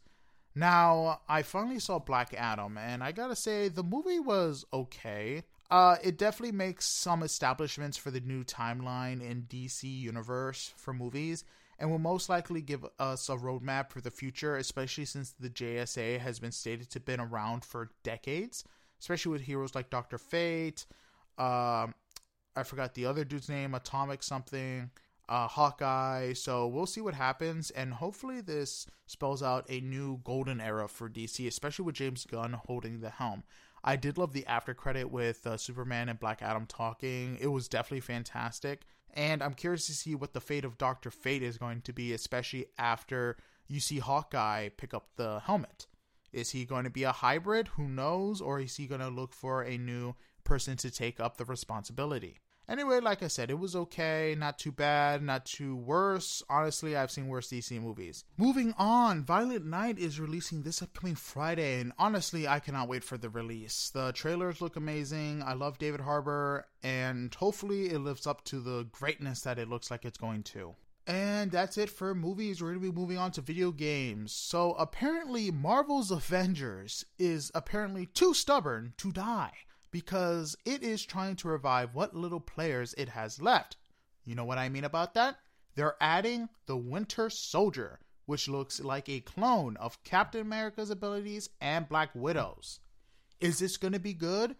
Now, 0.55 1.21
I 1.27 1.43
finally 1.43 1.77
saw 1.77 1.99
Black 1.99 2.33
Adam, 2.35 2.77
and 2.77 3.03
I 3.03 3.11
gotta 3.11 3.35
say, 3.35 3.67
the 3.67 3.83
movie 3.83 4.19
was 4.19 4.65
okay. 4.73 5.43
Uh, 5.69 5.97
it 6.01 6.17
definitely 6.17 6.55
makes 6.55 6.85
some 6.85 7.23
establishments 7.23 7.97
for 7.97 8.09
the 8.09 8.21
new 8.21 8.43
timeline 8.43 9.21
in 9.21 9.43
DC 9.43 9.83
Universe 9.83 10.73
for 10.77 10.93
movies, 10.93 11.43
and 11.77 11.91
will 11.91 11.99
most 11.99 12.29
likely 12.29 12.61
give 12.61 12.85
us 12.99 13.27
a 13.29 13.35
roadmap 13.35 13.91
for 13.91 13.99
the 13.99 14.11
future, 14.11 14.55
especially 14.55 15.05
since 15.05 15.33
the 15.39 15.49
JSA 15.49 16.19
has 16.19 16.39
been 16.39 16.53
stated 16.53 16.89
to 16.89 16.99
have 16.99 17.05
been 17.05 17.19
around 17.19 17.65
for 17.65 17.91
decades, 18.03 18.63
especially 18.99 19.33
with 19.33 19.41
heroes 19.41 19.75
like 19.75 19.89
Doctor 19.89 20.17
Fate. 20.17 20.85
Uh, 21.37 21.87
I 22.55 22.63
forgot 22.63 22.93
the 22.93 23.05
other 23.05 23.25
dude's 23.25 23.49
name, 23.49 23.75
Atomic 23.75 24.23
something, 24.23 24.89
uh, 25.29 25.47
Hawkeye. 25.47 26.33
So 26.33 26.67
we'll 26.67 26.85
see 26.85 27.01
what 27.01 27.13
happens, 27.13 27.71
and 27.71 27.93
hopefully 27.93 28.39
this 28.39 28.87
spells 29.05 29.43
out 29.43 29.65
a 29.69 29.81
new 29.81 30.21
golden 30.23 30.61
era 30.61 30.87
for 30.87 31.09
DC, 31.09 31.45
especially 31.45 31.85
with 31.85 31.95
James 31.95 32.25
Gunn 32.25 32.53
holding 32.53 33.01
the 33.01 33.09
helm. 33.09 33.43
I 33.87 33.95
did 33.95 34.17
love 34.17 34.33
the 34.33 34.45
after 34.47 34.73
credit 34.73 35.09
with 35.09 35.47
uh, 35.47 35.55
Superman 35.55 36.09
and 36.09 36.19
Black 36.19 36.41
Adam 36.41 36.65
talking. 36.65 37.37
It 37.39 37.47
was 37.47 37.69
definitely 37.69 38.01
fantastic. 38.01 38.81
And 39.13 39.41
I'm 39.41 39.53
curious 39.53 39.87
to 39.87 39.93
see 39.93 40.13
what 40.13 40.33
the 40.33 40.41
fate 40.41 40.65
of 40.65 40.77
Doctor 40.77 41.09
Fate 41.09 41.41
is 41.41 41.57
going 41.57 41.79
to 41.83 41.93
be, 41.93 42.11
especially 42.11 42.65
after 42.77 43.37
you 43.65 43.79
see 43.79 43.99
Hawkeye 43.99 44.67
pick 44.75 44.93
up 44.93 45.07
the 45.15 45.39
helmet. 45.39 45.87
Is 46.33 46.51
he 46.51 46.65
going 46.65 46.83
to 46.83 46.89
be 46.89 47.03
a 47.03 47.13
hybrid? 47.13 47.69
Who 47.69 47.87
knows? 47.87 48.41
Or 48.41 48.59
is 48.59 48.75
he 48.75 48.87
going 48.87 48.99
to 48.99 49.07
look 49.07 49.33
for 49.33 49.63
a 49.63 49.77
new 49.77 50.15
person 50.43 50.75
to 50.77 50.91
take 50.91 51.21
up 51.21 51.37
the 51.37 51.45
responsibility? 51.45 52.39
Anyway, 52.69 52.99
like 52.99 53.23
I 53.23 53.27
said, 53.27 53.49
it 53.49 53.59
was 53.59 53.77
okay, 53.77 54.35
not 54.37 54.59
too 54.59 54.73
bad, 54.73 55.23
not 55.23 55.45
too 55.45 55.73
worse. 55.77 56.43
Honestly, 56.49 56.97
I've 56.97 57.11
seen 57.11 57.29
worse 57.29 57.49
DC 57.49 57.81
movies. 57.81 58.25
Moving 58.35 58.73
on, 58.77 59.23
Violent 59.23 59.65
Night 59.65 59.97
is 59.97 60.19
releasing 60.19 60.63
this 60.63 60.81
upcoming 60.81 61.15
Friday, 61.15 61.79
and 61.79 61.93
honestly, 61.97 62.45
I 62.45 62.59
cannot 62.59 62.89
wait 62.89 63.05
for 63.05 63.17
the 63.17 63.29
release. 63.29 63.89
The 63.91 64.11
trailers 64.11 64.59
look 64.59 64.75
amazing. 64.75 65.43
I 65.43 65.53
love 65.53 65.77
David 65.77 66.01
Harbour, 66.01 66.65
and 66.83 67.33
hopefully, 67.33 67.89
it 67.89 67.99
lives 67.99 68.27
up 68.27 68.43
to 68.45 68.59
the 68.59 68.85
greatness 68.91 69.41
that 69.43 69.59
it 69.59 69.69
looks 69.69 69.89
like 69.89 70.03
it's 70.03 70.17
going 70.17 70.43
to. 70.43 70.75
And 71.07 71.49
that's 71.49 71.77
it 71.77 71.89
for 71.89 72.13
movies. 72.13 72.61
We're 72.61 72.71
going 72.71 72.81
to 72.81 72.91
be 72.91 72.99
moving 72.99 73.17
on 73.17 73.31
to 73.31 73.41
video 73.41 73.71
games. 73.71 74.33
So, 74.33 74.73
apparently, 74.73 75.51
Marvel's 75.51 76.11
Avengers 76.11 77.05
is 77.17 77.49
apparently 77.55 78.07
too 78.07 78.33
stubborn 78.33 78.93
to 78.97 79.13
die 79.13 79.53
because 79.91 80.55
it 80.65 80.83
is 80.83 81.05
trying 81.05 81.35
to 81.37 81.47
revive 81.47 81.93
what 81.93 82.15
little 82.15 82.39
players 82.39 82.93
it 82.97 83.09
has 83.09 83.41
left. 83.41 83.77
You 84.25 84.35
know 84.35 84.45
what 84.45 84.57
I 84.57 84.69
mean 84.69 84.83
about 84.83 85.13
that? 85.13 85.37
They're 85.75 85.95
adding 86.01 86.49
the 86.65 86.77
Winter 86.77 87.29
Soldier, 87.29 87.99
which 88.25 88.49
looks 88.49 88.79
like 88.79 89.07
a 89.07 89.21
clone 89.21 89.77
of 89.77 90.03
Captain 90.03 90.41
America's 90.41 90.89
abilities 90.89 91.49
and 91.61 91.87
Black 91.87 92.09
Widow's. 92.13 92.79
Is 93.39 93.59
this 93.59 93.77
going 93.77 93.93
to 93.93 93.99
be 93.99 94.13
good? 94.13 94.55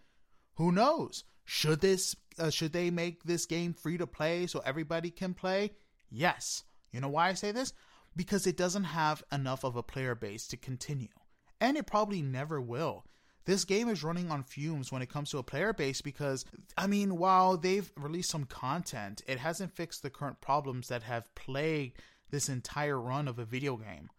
Who 0.54 0.72
knows? 0.72 1.24
Should 1.44 1.80
this 1.80 2.14
uh, 2.38 2.50
should 2.50 2.72
they 2.72 2.90
make 2.90 3.24
this 3.24 3.46
game 3.46 3.72
free 3.72 3.98
to 3.98 4.06
play 4.06 4.46
so 4.46 4.60
everybody 4.64 5.10
can 5.10 5.34
play? 5.34 5.72
Yes. 6.10 6.62
You 6.92 7.00
know 7.00 7.08
why 7.08 7.28
I 7.28 7.34
say 7.34 7.52
this? 7.52 7.72
Because 8.14 8.46
it 8.46 8.56
doesn't 8.56 8.84
have 8.84 9.24
enough 9.32 9.64
of 9.64 9.76
a 9.76 9.82
player 9.82 10.14
base 10.14 10.46
to 10.48 10.56
continue. 10.56 11.08
And 11.60 11.76
it 11.76 11.86
probably 11.86 12.22
never 12.22 12.60
will 12.60 13.04
this 13.48 13.64
game 13.64 13.88
is 13.88 14.04
running 14.04 14.30
on 14.30 14.42
fumes 14.42 14.92
when 14.92 15.00
it 15.00 15.08
comes 15.08 15.30
to 15.30 15.38
a 15.38 15.42
player 15.42 15.72
base 15.72 16.02
because, 16.02 16.44
I 16.76 16.86
mean, 16.86 17.16
while 17.16 17.56
they've 17.56 17.90
released 17.96 18.28
some 18.28 18.44
content, 18.44 19.22
it 19.26 19.38
hasn't 19.38 19.74
fixed 19.74 20.02
the 20.02 20.10
current 20.10 20.42
problems 20.42 20.88
that 20.88 21.02
have 21.04 21.34
plagued 21.34 21.96
this 22.30 22.50
entire 22.50 23.00
run 23.00 23.26
of 23.26 23.38
a 23.38 23.46
video 23.46 23.76
game. 23.76 24.10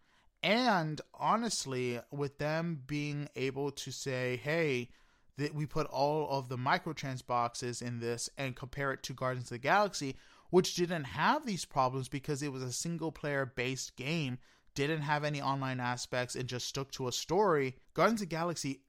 And 0.42 1.00
honestly, 1.14 2.00
with 2.10 2.38
them 2.38 2.82
being 2.88 3.28
able 3.36 3.70
to 3.70 3.92
say, 3.92 4.40
hey, 4.42 4.88
that 5.36 5.54
we 5.54 5.64
put 5.64 5.86
all 5.86 6.28
of 6.28 6.48
the 6.48 6.58
microtrans 6.58 7.24
boxes 7.24 7.82
in 7.82 8.00
this 8.00 8.28
and 8.36 8.56
compare 8.56 8.90
it 8.90 9.04
to 9.04 9.12
Guardians 9.12 9.46
of 9.46 9.50
the 9.54 9.58
Galaxy, 9.58 10.16
which 10.50 10.74
didn't 10.74 11.04
have 11.04 11.46
these 11.46 11.64
problems 11.64 12.08
because 12.08 12.42
it 12.42 12.50
was 12.50 12.64
a 12.64 12.72
single 12.72 13.12
player 13.12 13.46
based 13.46 13.94
game, 13.94 14.38
didn't 14.74 15.02
have 15.02 15.22
any 15.22 15.40
online 15.40 15.78
aspects, 15.78 16.34
and 16.34 16.48
just 16.48 16.66
stuck 16.66 16.90
to 16.90 17.06
a 17.06 17.12
story. 17.12 17.76
Guardians 17.94 18.22
of 18.22 18.28
the 18.28 18.34
Galaxy 18.34 18.80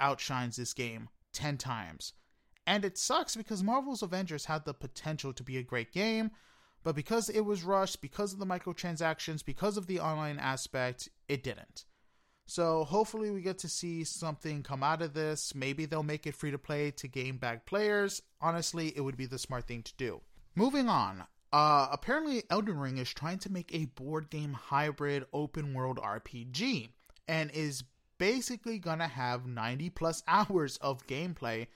outshines 0.00 0.56
this 0.56 0.72
game 0.72 1.08
10 1.32 1.58
times. 1.58 2.12
And 2.66 2.84
it 2.84 2.96
sucks 2.96 3.36
because 3.36 3.62
Marvel's 3.62 4.02
Avengers 4.02 4.46
had 4.46 4.64
the 4.64 4.74
potential 4.74 5.32
to 5.34 5.42
be 5.42 5.58
a 5.58 5.62
great 5.62 5.92
game, 5.92 6.30
but 6.82 6.94
because 6.94 7.28
it 7.28 7.42
was 7.42 7.62
rushed, 7.62 8.00
because 8.00 8.32
of 8.32 8.38
the 8.38 8.46
microtransactions, 8.46 9.44
because 9.44 9.76
of 9.76 9.86
the 9.86 10.00
online 10.00 10.38
aspect, 10.38 11.08
it 11.28 11.42
didn't. 11.42 11.84
So 12.46 12.84
hopefully 12.84 13.30
we 13.30 13.40
get 13.40 13.58
to 13.58 13.68
see 13.68 14.04
something 14.04 14.62
come 14.62 14.82
out 14.82 15.02
of 15.02 15.14
this. 15.14 15.54
Maybe 15.54 15.86
they'll 15.86 16.02
make 16.02 16.26
it 16.26 16.34
free 16.34 16.50
to 16.50 16.58
play 16.58 16.90
to 16.92 17.08
game 17.08 17.38
back 17.38 17.64
players. 17.64 18.22
Honestly, 18.40 18.92
it 18.94 19.00
would 19.00 19.16
be 19.16 19.26
the 19.26 19.38
smart 19.38 19.66
thing 19.66 19.82
to 19.82 19.92
do. 19.96 20.20
Moving 20.54 20.88
on. 20.88 21.24
Uh, 21.52 21.88
apparently, 21.90 22.42
Elden 22.50 22.78
Ring 22.78 22.98
is 22.98 23.12
trying 23.12 23.38
to 23.38 23.52
make 23.52 23.74
a 23.74 23.86
board 23.86 24.28
game 24.28 24.52
hybrid 24.52 25.24
open 25.32 25.72
world 25.72 25.98
RPG 25.98 26.90
and 27.28 27.50
is 27.52 27.84
basically 28.18 28.78
gonna 28.78 29.08
have 29.08 29.46
90 29.46 29.90
plus 29.90 30.22
hours 30.28 30.76
of 30.78 31.06
gameplay, 31.06 31.66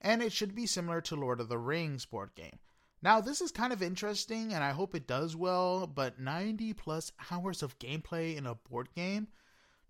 and 0.00 0.22
it 0.22 0.32
should 0.32 0.54
be 0.54 0.66
similar 0.66 1.00
to 1.02 1.16
Lord 1.16 1.40
of 1.40 1.48
the 1.48 1.58
Rings 1.58 2.04
board 2.04 2.30
game. 2.34 2.58
Now, 3.02 3.20
this 3.20 3.40
is 3.40 3.52
kind 3.52 3.72
of 3.72 3.82
interesting, 3.82 4.52
and 4.52 4.64
I 4.64 4.70
hope 4.70 4.94
it 4.94 5.06
does 5.06 5.36
well, 5.36 5.86
but 5.86 6.18
90 6.18 6.72
plus 6.72 7.12
hours 7.30 7.62
of 7.62 7.78
gameplay 7.78 8.36
in 8.36 8.46
a 8.46 8.54
board 8.54 8.88
game? 8.94 9.28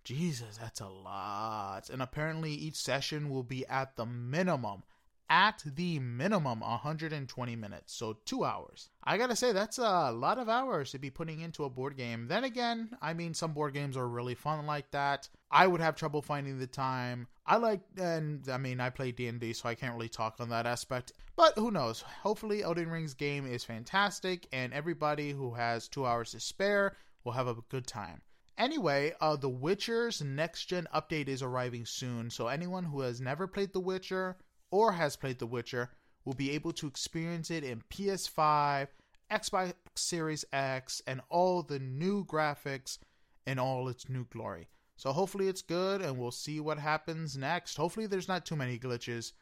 Jesus, 0.05 0.59
that's 0.59 0.81
a 0.81 0.89
lot. 0.89 1.89
And 1.89 2.03
apparently, 2.03 2.53
each 2.53 2.77
session 2.77 3.29
will 3.29 3.43
be 3.43 3.67
at 3.67 3.97
the 3.97 4.07
minimum 4.07 4.83
at 5.29 5.63
the 5.65 5.99
minimum 5.99 6.61
120 6.61 7.57
minutes, 7.57 7.93
so 7.93 8.19
two 8.25 8.45
hours. 8.45 8.91
I 9.03 9.19
gotta 9.19 9.37
say, 9.37 9.53
that's 9.53 9.79
a 9.79 10.13
lot 10.13 10.39
of 10.39 10.49
hours 10.49 10.93
to 10.93 10.99
be 10.99 11.11
putting 11.11 11.41
into 11.41 11.65
a 11.65 11.71
board 11.71 11.97
game. 11.97 12.29
Then 12.29 12.45
again, 12.45 12.97
I 13.03 13.15
mean, 13.15 13.35
some 13.35 13.53
board 13.53 13.75
games 13.75 13.97
are 13.97 14.09
really 14.09 14.35
fun 14.35 14.67
like 14.67 14.91
that. 14.93 15.29
I 15.51 15.67
would 15.67 15.81
have 15.81 15.97
trouble 15.97 16.23
finding 16.23 16.59
the 16.59 16.67
time. 16.67 17.27
I 17.47 17.57
like, 17.57 17.81
and 17.97 18.49
I 18.49 18.59
mean, 18.59 18.81
I 18.81 18.91
play 18.91 19.13
D&D, 19.13 19.53
so 19.53 19.69
I 19.69 19.75
can't 19.75 19.95
really 19.95 20.09
talk 20.09 20.37
on 20.41 20.49
that 20.51 20.67
aspect. 20.67 21.13
But 21.37 21.55
who 21.57 21.71
knows? 21.71 22.03
Hopefully, 22.23 22.63
Elden 22.63 22.91
Ring's 22.91 23.15
game 23.15 23.47
is 23.47 23.65
fantastic, 23.65 24.47
and 24.53 24.73
everybody 24.73 25.33
who 25.33 25.55
has 25.55 25.89
two 25.89 26.07
hours 26.07 26.33
to 26.33 26.41
spare 26.41 26.97
will 27.25 27.33
have 27.33 27.49
a 27.49 27.57
good 27.69 27.87
time. 27.87 28.23
Anyway, 28.59 29.13
uh, 29.21 29.37
The 29.37 29.51
Witcher's 29.51 30.23
next 30.23 30.65
gen 30.65 30.89
update 30.95 31.29
is 31.29 31.43
arriving 31.43 31.85
soon, 31.85 32.31
so 32.31 32.49
anyone 32.49 32.85
who 32.85 33.01
has 33.01 33.21
never 33.21 33.47
played 33.47 33.75
The 33.75 33.81
Witcher 33.81 34.39
or 34.77 34.93
has 34.93 35.17
played 35.17 35.39
The 35.39 35.47
Witcher 35.47 35.89
will 36.27 36.35
be 36.35 36.51
able 36.51 36.71
to 36.71 36.87
experience 36.87 37.51
it 37.51 37.65
in 37.65 37.83
PS5, 37.89 38.89
Xbox 39.31 39.73
Series 39.95 40.45
X, 40.53 41.01
and 41.07 41.23
all 41.31 41.63
the 41.63 41.79
new 41.79 42.27
graphics 42.27 42.99
in 43.47 43.59
all 43.59 43.89
its 43.89 44.11
new 44.11 44.27
glory. 44.27 44.69
So 44.97 45.13
hopefully 45.13 45.49
it's 45.49 45.63
good, 45.63 46.03
and 46.03 46.19
we'll 46.19 46.31
see 46.31 46.61
what 46.61 46.79
happens 46.79 47.39
next. 47.39 47.77
Hopefully 47.77 48.07
there's 48.07 48.29
not 48.29 48.45
too 48.45 48.55
many 48.55 48.79
glitches, 48.79 49.33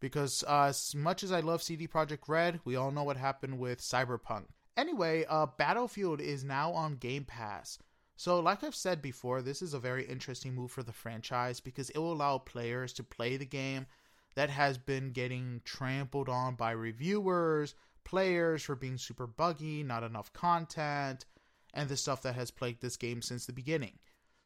because 0.00 0.44
uh, 0.46 0.64
as 0.64 0.94
much 0.94 1.22
as 1.22 1.32
I 1.32 1.40
love 1.40 1.62
CD 1.62 1.88
Projekt 1.88 2.28
Red, 2.28 2.60
we 2.66 2.76
all 2.76 2.90
know 2.90 3.04
what 3.04 3.16
happened 3.16 3.58
with 3.58 3.80
Cyberpunk. 3.80 4.48
Anyway, 4.76 5.24
uh, 5.30 5.46
Battlefield 5.56 6.20
is 6.20 6.44
now 6.44 6.72
on 6.72 6.96
Game 6.96 7.24
Pass. 7.24 7.78
So, 8.16 8.38
like 8.38 8.62
I've 8.62 8.74
said 8.74 9.00
before, 9.00 9.40
this 9.40 9.62
is 9.62 9.72
a 9.72 9.78
very 9.78 10.04
interesting 10.04 10.54
move 10.54 10.72
for 10.72 10.82
the 10.82 10.92
franchise 10.92 11.58
because 11.58 11.88
it 11.88 11.98
will 11.98 12.12
allow 12.12 12.36
players 12.36 12.92
to 12.94 13.02
play 13.02 13.38
the 13.38 13.46
game 13.46 13.86
that 14.34 14.50
has 14.50 14.78
been 14.78 15.12
getting 15.12 15.60
trampled 15.64 16.28
on 16.28 16.54
by 16.54 16.72
reviewers, 16.72 17.74
players 18.04 18.62
for 18.62 18.74
being 18.74 18.98
super 18.98 19.26
buggy, 19.26 19.82
not 19.82 20.02
enough 20.02 20.32
content, 20.32 21.24
and 21.72 21.88
the 21.88 21.96
stuff 21.96 22.22
that 22.22 22.34
has 22.34 22.50
plagued 22.50 22.82
this 22.82 22.96
game 22.96 23.22
since 23.22 23.46
the 23.46 23.52
beginning. 23.52 23.98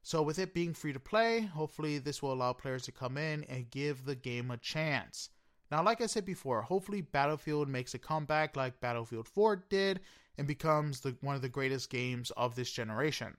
So, 0.02 0.23
with 0.23 0.38
it 0.38 0.54
being 0.54 0.75
free 0.75 0.92
to 0.92 1.00
play, 1.00 1.40
hopefully 1.40 1.99
this 1.99 2.23
will 2.23 2.33
allow 2.33 2.52
players 2.52 2.85
to 2.85 2.92
come 2.92 3.18
in 3.18 3.45
and 3.45 3.71
give 3.71 4.04
the 4.04 4.14
game 4.14 4.50
a 4.50 4.57
chance. 4.57 5.30
Now, 5.71 5.83
like 5.83 6.00
I 6.00 6.07
said 6.07 6.25
before, 6.25 6.62
hopefully 6.62 7.02
Battlefield 7.02 7.68
makes 7.68 7.92
a 7.92 7.99
comeback 7.99 8.57
like 8.57 8.80
Battlefield 8.80 9.28
4 9.28 9.64
did 9.68 10.00
and 10.38 10.47
becomes 10.47 11.00
the, 11.00 11.16
one 11.21 11.35
of 11.35 11.42
the 11.42 11.49
greatest 11.49 11.90
games 11.90 12.30
of 12.37 12.54
this 12.54 12.71
generation. 12.71 13.37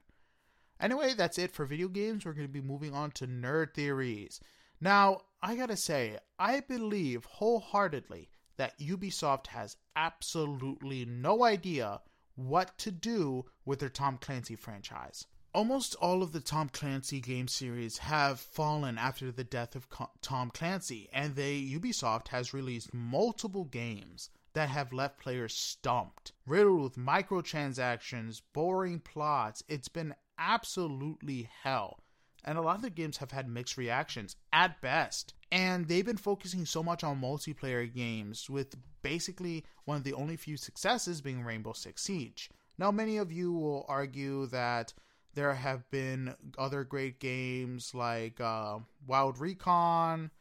Anyway, 0.80 1.14
that's 1.14 1.38
it 1.38 1.52
for 1.52 1.66
video 1.66 1.88
games. 1.88 2.26
We're 2.26 2.34
going 2.34 2.48
to 2.48 2.54
be 2.54 2.62
moving 2.62 2.94
on 2.94 3.12
to 3.12 3.28
nerd 3.28 3.74
theories. 3.74 4.40
Now, 4.80 5.22
I 5.42 5.56
gotta 5.56 5.78
say, 5.78 6.20
I 6.38 6.60
believe 6.60 7.24
wholeheartedly 7.24 8.30
that 8.58 8.78
Ubisoft 8.78 9.48
has 9.48 9.78
absolutely 9.96 11.06
no 11.06 11.46
idea 11.46 12.02
what 12.36 12.78
to 12.80 12.92
do 12.92 13.46
with 13.64 13.80
their 13.80 13.88
Tom 13.88 14.18
Clancy 14.18 14.58
franchise. 14.58 15.26
Almost 15.54 15.96
all 15.96 16.22
of 16.22 16.34
the 16.34 16.42
Tom 16.42 16.68
Clancy 16.68 17.22
game 17.22 17.48
series 17.48 18.00
have 18.00 18.42
fallen 18.42 18.98
after 18.98 19.32
the 19.32 19.46
death 19.46 19.78
of 19.78 19.88
Tom 20.22 20.52
Clancy, 20.52 21.08
and 21.14 21.36
they 21.36 21.62
Ubisoft 21.62 22.28
has 22.28 22.54
released 22.54 22.94
multiple 22.94 23.64
games 23.64 24.30
that 24.54 24.68
have 24.68 24.92
left 24.92 25.20
players 25.20 25.56
stumped, 25.56 26.34
riddled 26.46 26.82
with 26.82 26.96
microtransactions, 26.98 28.42
boring 28.52 29.00
plots. 29.00 29.64
It's 29.70 29.88
been 29.88 30.16
absolutely 30.38 31.50
hell 31.64 32.04
and 32.44 32.58
a 32.58 32.62
lot 32.62 32.78
of 32.78 32.82
the 32.82 32.90
games 32.90 33.18
have 33.18 33.32
had 33.32 33.48
mixed 33.48 33.78
reactions 33.78 34.36
at 34.54 34.82
best. 34.82 35.34
And 35.52 35.88
they've 35.88 36.06
been 36.06 36.18
focusing 36.18 36.66
so 36.66 36.84
much 36.84 37.04
on 37.04 37.22
multiplayer 37.22 37.92
games, 37.92 38.50
with 38.50 38.76
basically 39.02 39.66
one 39.86 39.98
of 39.98 40.04
the 40.04 40.14
only 40.14 40.38
few 40.38 40.58
successes 40.58 41.22
being 41.22 41.44
Rainbow 41.44 41.74
Six 41.74 42.04
Siege. 42.04 42.50
Now, 42.78 42.92
many 42.92 43.18
of 43.18 43.32
you 43.32 43.52
will 43.52 43.86
argue 43.90 44.46
that 44.48 44.94
there 45.34 45.54
have 45.54 45.90
been 45.92 46.36
other 46.58 46.84
great 46.84 47.20
games 47.20 47.94
like 47.94 48.40
uh, 48.42 48.80
Wild 49.06 49.40
Recon 49.40 50.32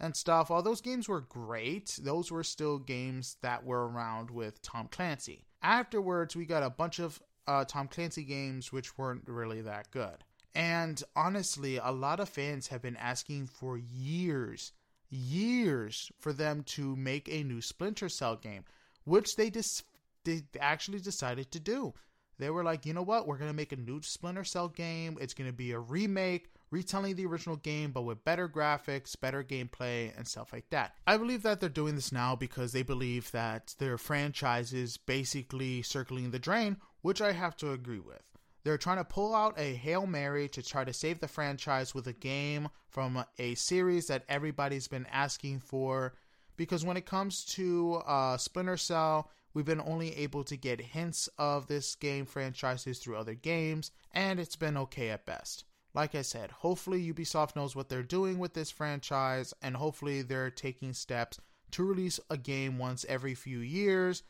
and 0.00 0.14
stuff. 0.14 0.50
All 0.50 0.62
those 0.62 0.80
games 0.80 1.08
were 1.08 1.22
great, 1.22 1.98
those 2.02 2.30
were 2.30 2.44
still 2.44 2.78
games 2.78 3.36
that 3.42 3.64
were 3.64 3.88
around 3.88 4.30
with 4.30 4.62
Tom 4.62 4.88
Clancy. 4.88 5.44
Afterwards, 5.62 6.36
we 6.36 6.44
got 6.44 6.62
a 6.62 6.70
bunch 6.70 6.98
of 6.98 7.20
uh, 7.46 7.64
Tom 7.64 7.88
Clancy 7.88 8.24
games 8.24 8.72
which 8.72 8.98
weren't 8.98 9.22
really 9.26 9.62
that 9.62 9.90
good. 9.90 10.24
And 10.56 11.02
honestly, 11.14 11.76
a 11.76 11.90
lot 11.90 12.18
of 12.18 12.30
fans 12.30 12.68
have 12.68 12.80
been 12.80 12.96
asking 12.96 13.48
for 13.48 13.76
years, 13.76 14.72
years 15.10 16.10
for 16.18 16.32
them 16.32 16.62
to 16.68 16.96
make 16.96 17.28
a 17.28 17.44
new 17.44 17.60
Splinter 17.60 18.08
Cell 18.08 18.36
game, 18.36 18.64
which 19.04 19.36
they 19.36 19.50
dis- 19.50 19.84
they 20.24 20.44
actually 20.58 21.00
decided 21.00 21.50
to 21.52 21.60
do. 21.60 21.92
They 22.38 22.48
were 22.48 22.64
like, 22.64 22.86
you 22.86 22.94
know 22.94 23.02
what? 23.02 23.26
We're 23.26 23.36
going 23.36 23.50
to 23.50 23.56
make 23.56 23.72
a 23.72 23.76
new 23.76 24.00
Splinter 24.00 24.44
Cell 24.44 24.68
game. 24.68 25.18
It's 25.20 25.34
going 25.34 25.50
to 25.50 25.56
be 25.56 25.72
a 25.72 25.78
remake, 25.78 26.48
retelling 26.70 27.16
the 27.16 27.26
original 27.26 27.56
game, 27.56 27.92
but 27.92 28.02
with 28.02 28.24
better 28.24 28.48
graphics, 28.48 29.18
better 29.20 29.44
gameplay, 29.44 30.16
and 30.16 30.26
stuff 30.26 30.54
like 30.54 30.70
that. 30.70 30.94
I 31.06 31.18
believe 31.18 31.42
that 31.42 31.60
they're 31.60 31.68
doing 31.68 31.96
this 31.96 32.12
now 32.12 32.34
because 32.34 32.72
they 32.72 32.82
believe 32.82 33.30
that 33.32 33.74
their 33.78 33.98
franchise 33.98 34.72
is 34.72 34.96
basically 34.96 35.82
circling 35.82 36.30
the 36.30 36.38
drain, 36.38 36.78
which 37.02 37.20
I 37.20 37.32
have 37.32 37.58
to 37.58 37.72
agree 37.72 38.00
with. 38.00 38.22
They're 38.66 38.76
trying 38.76 38.96
to 38.96 39.04
pull 39.04 39.32
out 39.32 39.56
a 39.60 39.74
Hail 39.76 40.08
Mary 40.08 40.48
to 40.48 40.60
try 40.60 40.82
to 40.82 40.92
save 40.92 41.20
the 41.20 41.28
franchise 41.28 41.94
with 41.94 42.08
a 42.08 42.12
game 42.12 42.68
from 42.88 43.24
a 43.38 43.54
series 43.54 44.08
that 44.08 44.24
everybody's 44.28 44.88
been 44.88 45.06
asking 45.12 45.60
for. 45.60 46.14
Because 46.56 46.84
when 46.84 46.96
it 46.96 47.06
comes 47.06 47.44
to 47.44 48.02
uh, 48.08 48.36
Splinter 48.36 48.76
Cell, 48.76 49.30
we've 49.54 49.64
been 49.64 49.80
only 49.80 50.16
able 50.16 50.42
to 50.42 50.56
get 50.56 50.80
hints 50.80 51.28
of 51.38 51.68
this 51.68 51.94
game 51.94 52.26
franchises 52.26 52.98
through 52.98 53.14
other 53.14 53.34
games, 53.34 53.92
and 54.10 54.40
it's 54.40 54.56
been 54.56 54.76
okay 54.78 55.10
at 55.10 55.26
best. 55.26 55.62
Like 55.94 56.16
I 56.16 56.22
said, 56.22 56.50
hopefully 56.50 57.12
Ubisoft 57.12 57.54
knows 57.54 57.76
what 57.76 57.88
they're 57.88 58.02
doing 58.02 58.40
with 58.40 58.54
this 58.54 58.72
franchise, 58.72 59.54
and 59.62 59.76
hopefully 59.76 60.22
they're 60.22 60.50
taking 60.50 60.92
steps 60.92 61.38
to 61.70 61.84
release 61.84 62.18
a 62.30 62.36
game 62.36 62.78
once 62.78 63.06
every 63.08 63.36
few 63.36 63.60
years 63.60 64.24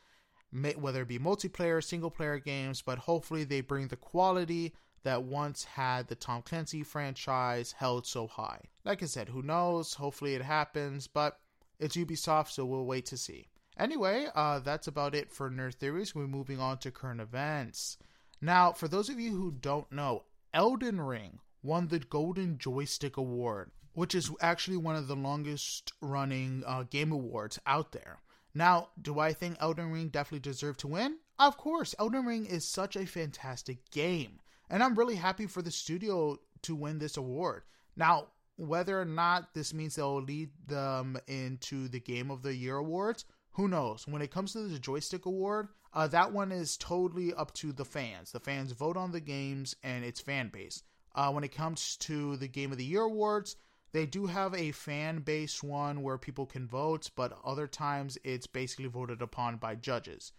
whether 0.51 1.01
it 1.01 1.07
be 1.07 1.19
multiplayer, 1.19 1.83
single 1.83 2.11
player 2.11 2.39
games, 2.39 2.81
but 2.81 2.99
hopefully 2.99 3.43
they 3.43 3.61
bring 3.61 3.87
the 3.87 3.95
quality 3.95 4.73
that 5.03 5.23
once 5.23 5.63
had 5.63 6.07
the 6.07 6.15
Tom 6.15 6.41
Clancy 6.41 6.83
franchise 6.83 7.73
held 7.73 8.05
so 8.05 8.27
high. 8.27 8.61
Like 8.83 9.03
I 9.03 9.05
said, 9.05 9.29
who 9.29 9.41
knows? 9.41 9.93
Hopefully 9.93 10.35
it 10.35 10.41
happens, 10.41 11.07
but 11.07 11.39
it's 11.79 11.95
Ubisoft, 11.95 12.49
so 12.49 12.65
we'll 12.65 12.85
wait 12.85 13.05
to 13.07 13.17
see. 13.17 13.47
Anyway, 13.77 14.27
uh, 14.35 14.59
that's 14.59 14.87
about 14.87 15.13
it 15.13 15.31
for 15.31 15.49
Nerd 15.49 15.75
Theories. 15.75 16.15
We're 16.15 16.27
moving 16.27 16.59
on 16.59 16.79
to 16.79 16.91
current 16.91 17.21
events. 17.21 17.97
Now, 18.41 18.71
for 18.71 18.87
those 18.87 19.09
of 19.09 19.19
you 19.19 19.31
who 19.31 19.51
don't 19.51 19.91
know, 19.91 20.23
Elden 20.53 20.99
Ring 20.99 21.39
won 21.61 21.87
the 21.87 21.99
Golden 21.99 22.57
Joystick 22.57 23.17
Award, 23.17 23.71
which 23.93 24.15
is 24.15 24.31
actually 24.41 24.77
one 24.77 24.95
of 24.95 25.07
the 25.07 25.15
longest 25.15 25.93
running 26.01 26.63
uh, 26.65 26.83
game 26.83 27.11
awards 27.11 27.59
out 27.65 27.91
there. 27.91 28.19
Now, 28.57 28.89
do 28.99 29.19
I 29.19 29.33
think 29.33 29.57
Elden 29.59 29.91
Ring 29.91 30.07
definitely 30.07 30.39
deserved 30.39 30.79
to 30.79 30.87
win? 30.87 31.19
Of 31.37 31.57
course, 31.57 31.93
Elden 31.99 32.25
Ring 32.25 32.47
is 32.47 32.65
such 32.65 32.95
a 32.95 33.05
fantastic 33.05 33.87
game, 33.91 34.39
and 34.67 34.81
I'm 34.81 34.97
really 34.97 35.13
happy 35.13 35.45
for 35.45 35.61
the 35.61 35.69
studio 35.69 36.39
to 36.63 36.73
win 36.73 36.97
this 36.97 37.17
award. 37.17 37.65
Now, 37.95 38.29
whether 38.55 38.99
or 38.99 39.05
not 39.05 39.53
this 39.53 39.75
means 39.75 39.93
they'll 39.93 40.23
lead 40.23 40.49
them 40.65 41.19
into 41.27 41.87
the 41.87 41.99
Game 41.99 42.31
of 42.31 42.41
the 42.41 42.55
Year 42.55 42.77
awards, 42.77 43.25
who 43.51 43.67
knows? 43.67 44.07
When 44.07 44.23
it 44.23 44.31
comes 44.31 44.53
to 44.53 44.67
the 44.67 44.79
Joystick 44.79 45.27
Award, 45.27 45.67
uh, 45.93 46.07
that 46.07 46.33
one 46.33 46.51
is 46.51 46.77
totally 46.77 47.35
up 47.35 47.53
to 47.55 47.71
the 47.71 47.85
fans. 47.85 48.31
The 48.31 48.39
fans 48.39 48.71
vote 48.71 48.97
on 48.97 49.11
the 49.11 49.21
games 49.21 49.75
and 49.83 50.03
its 50.03 50.19
fan 50.19 50.49
base. 50.49 50.81
Uh, 51.13 51.31
when 51.31 51.43
it 51.43 51.55
comes 51.55 51.95
to 51.97 52.37
the 52.37 52.47
Game 52.47 52.71
of 52.71 52.79
the 52.79 52.85
Year 52.85 53.03
awards, 53.03 53.55
they 53.93 54.05
do 54.05 54.25
have 54.25 54.53
a 54.53 54.71
fan 54.71 55.19
base 55.19 55.63
one 55.63 56.01
where 56.01 56.17
people 56.17 56.45
can 56.45 56.67
vote, 56.67 57.09
but 57.15 57.39
other 57.43 57.67
times 57.67 58.17
it's 58.23 58.47
basically 58.47 58.87
voted 58.87 59.21
upon 59.21 59.57
by 59.57 59.75
judges. 59.75 60.33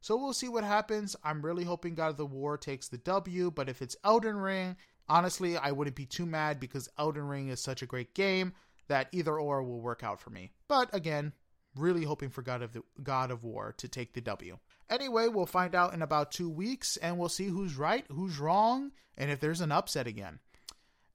So 0.00 0.16
we'll 0.16 0.32
see 0.32 0.48
what 0.48 0.64
happens. 0.64 1.16
I'm 1.24 1.40
really 1.40 1.64
hoping 1.64 1.94
God 1.94 2.10
of 2.10 2.16
the 2.16 2.26
War 2.26 2.58
takes 2.58 2.88
the 2.88 2.98
W, 2.98 3.50
but 3.50 3.68
if 3.68 3.80
it's 3.80 3.96
Elden 4.04 4.36
Ring, 4.36 4.76
honestly, 5.08 5.56
I 5.56 5.72
wouldn't 5.72 5.96
be 5.96 6.06
too 6.06 6.26
mad 6.26 6.60
because 6.60 6.88
Elden 6.98 7.26
Ring 7.26 7.48
is 7.48 7.60
such 7.60 7.82
a 7.82 7.86
great 7.86 8.14
game 8.14 8.52
that 8.88 9.08
either 9.12 9.38
or 9.38 9.62
will 9.62 9.80
work 9.80 10.02
out 10.02 10.20
for 10.20 10.30
me. 10.30 10.50
But 10.68 10.94
again, 10.94 11.32
really 11.76 12.04
hoping 12.04 12.30
for 12.30 12.42
God 12.42 12.62
of 12.62 12.72
the 12.72 12.82
God 13.02 13.30
of 13.30 13.44
War 13.44 13.74
to 13.78 13.88
take 13.88 14.12
the 14.12 14.20
W. 14.20 14.58
Anyway, 14.90 15.28
we'll 15.28 15.46
find 15.46 15.74
out 15.74 15.94
in 15.94 16.02
about 16.02 16.32
2 16.32 16.50
weeks 16.50 16.98
and 16.98 17.18
we'll 17.18 17.30
see 17.30 17.46
who's 17.46 17.76
right, 17.76 18.04
who's 18.10 18.38
wrong, 18.38 18.92
and 19.16 19.30
if 19.30 19.40
there's 19.40 19.62
an 19.62 19.72
upset 19.72 20.06
again. 20.06 20.38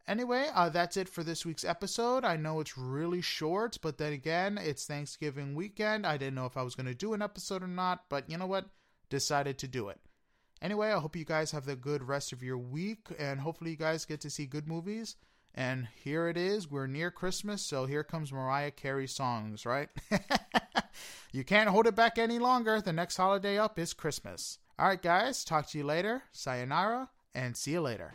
Anyway, 0.10 0.48
uh, 0.56 0.70
that's 0.70 0.98
it 0.98 1.08
for 1.08 1.24
this 1.24 1.46
week's 1.46 1.64
episode. 1.64 2.26
I 2.26 2.36
know 2.36 2.60
it's 2.62 2.80
really 2.80 3.22
short, 3.22 3.78
but 3.80 4.00
then 4.00 4.12
again, 4.12 4.58
it's 4.58 4.88
Thanksgiving 4.88 5.54
weekend. 5.54 6.04
I 6.04 6.18
didn't 6.18 6.34
know 6.34 6.48
if 6.48 6.58
I 6.58 6.64
was 6.64 6.74
going 6.74 6.88
to 6.88 6.96
do 6.96 7.14
an 7.14 7.22
episode 7.22 7.62
or 7.62 7.68
not, 7.68 8.06
but 8.10 8.28
you 8.28 8.36
know 8.36 8.48
what? 8.48 8.66
Decided 9.12 9.60
to 9.60 9.68
do 9.68 9.88
it. 9.90 10.00
Anyway, 10.64 10.92
I 10.92 11.00
hope 11.00 11.16
you 11.16 11.26
guys 11.26 11.52
have 11.52 11.66
the 11.66 11.76
good 11.76 12.02
rest 12.02 12.34
of 12.34 12.42
your 12.42 12.58
week, 12.58 13.08
and 13.20 13.40
hopefully, 13.40 13.70
you 13.72 13.78
guys 13.78 14.04
get 14.06 14.20
to 14.22 14.32
see 14.32 14.48
good 14.48 14.68
movies 14.68 15.16
And 15.54 15.88
here 16.04 16.28
it 16.28 16.38
is. 16.38 16.70
We're 16.70 16.88
near 16.88 17.12
Christmas, 17.12 17.62
so 17.62 17.86
here 17.86 18.04
comes 18.04 18.32
Mariah 18.32 18.72
Carey 18.72 19.08
songs, 19.08 19.66
right? 19.66 19.90
you 21.32 21.44
can't 21.44 21.70
hold 21.70 21.88
it 21.88 21.96
back 21.96 22.18
any 22.18 22.40
longer. 22.40 22.82
The 22.82 22.94
next 22.94 23.18
holiday 23.18 23.58
up 23.60 23.78
is 23.78 23.94
Christmas. 23.94 24.58
All 24.78 24.88
right, 24.88 25.02
guys, 25.02 25.44
talk 25.44 25.68
to 25.70 25.78
you 25.78 25.84
later. 25.84 26.24
Sayonara, 26.32 27.10
and 27.36 27.56
see 27.56 27.72
you 27.72 27.82
later. 27.82 28.14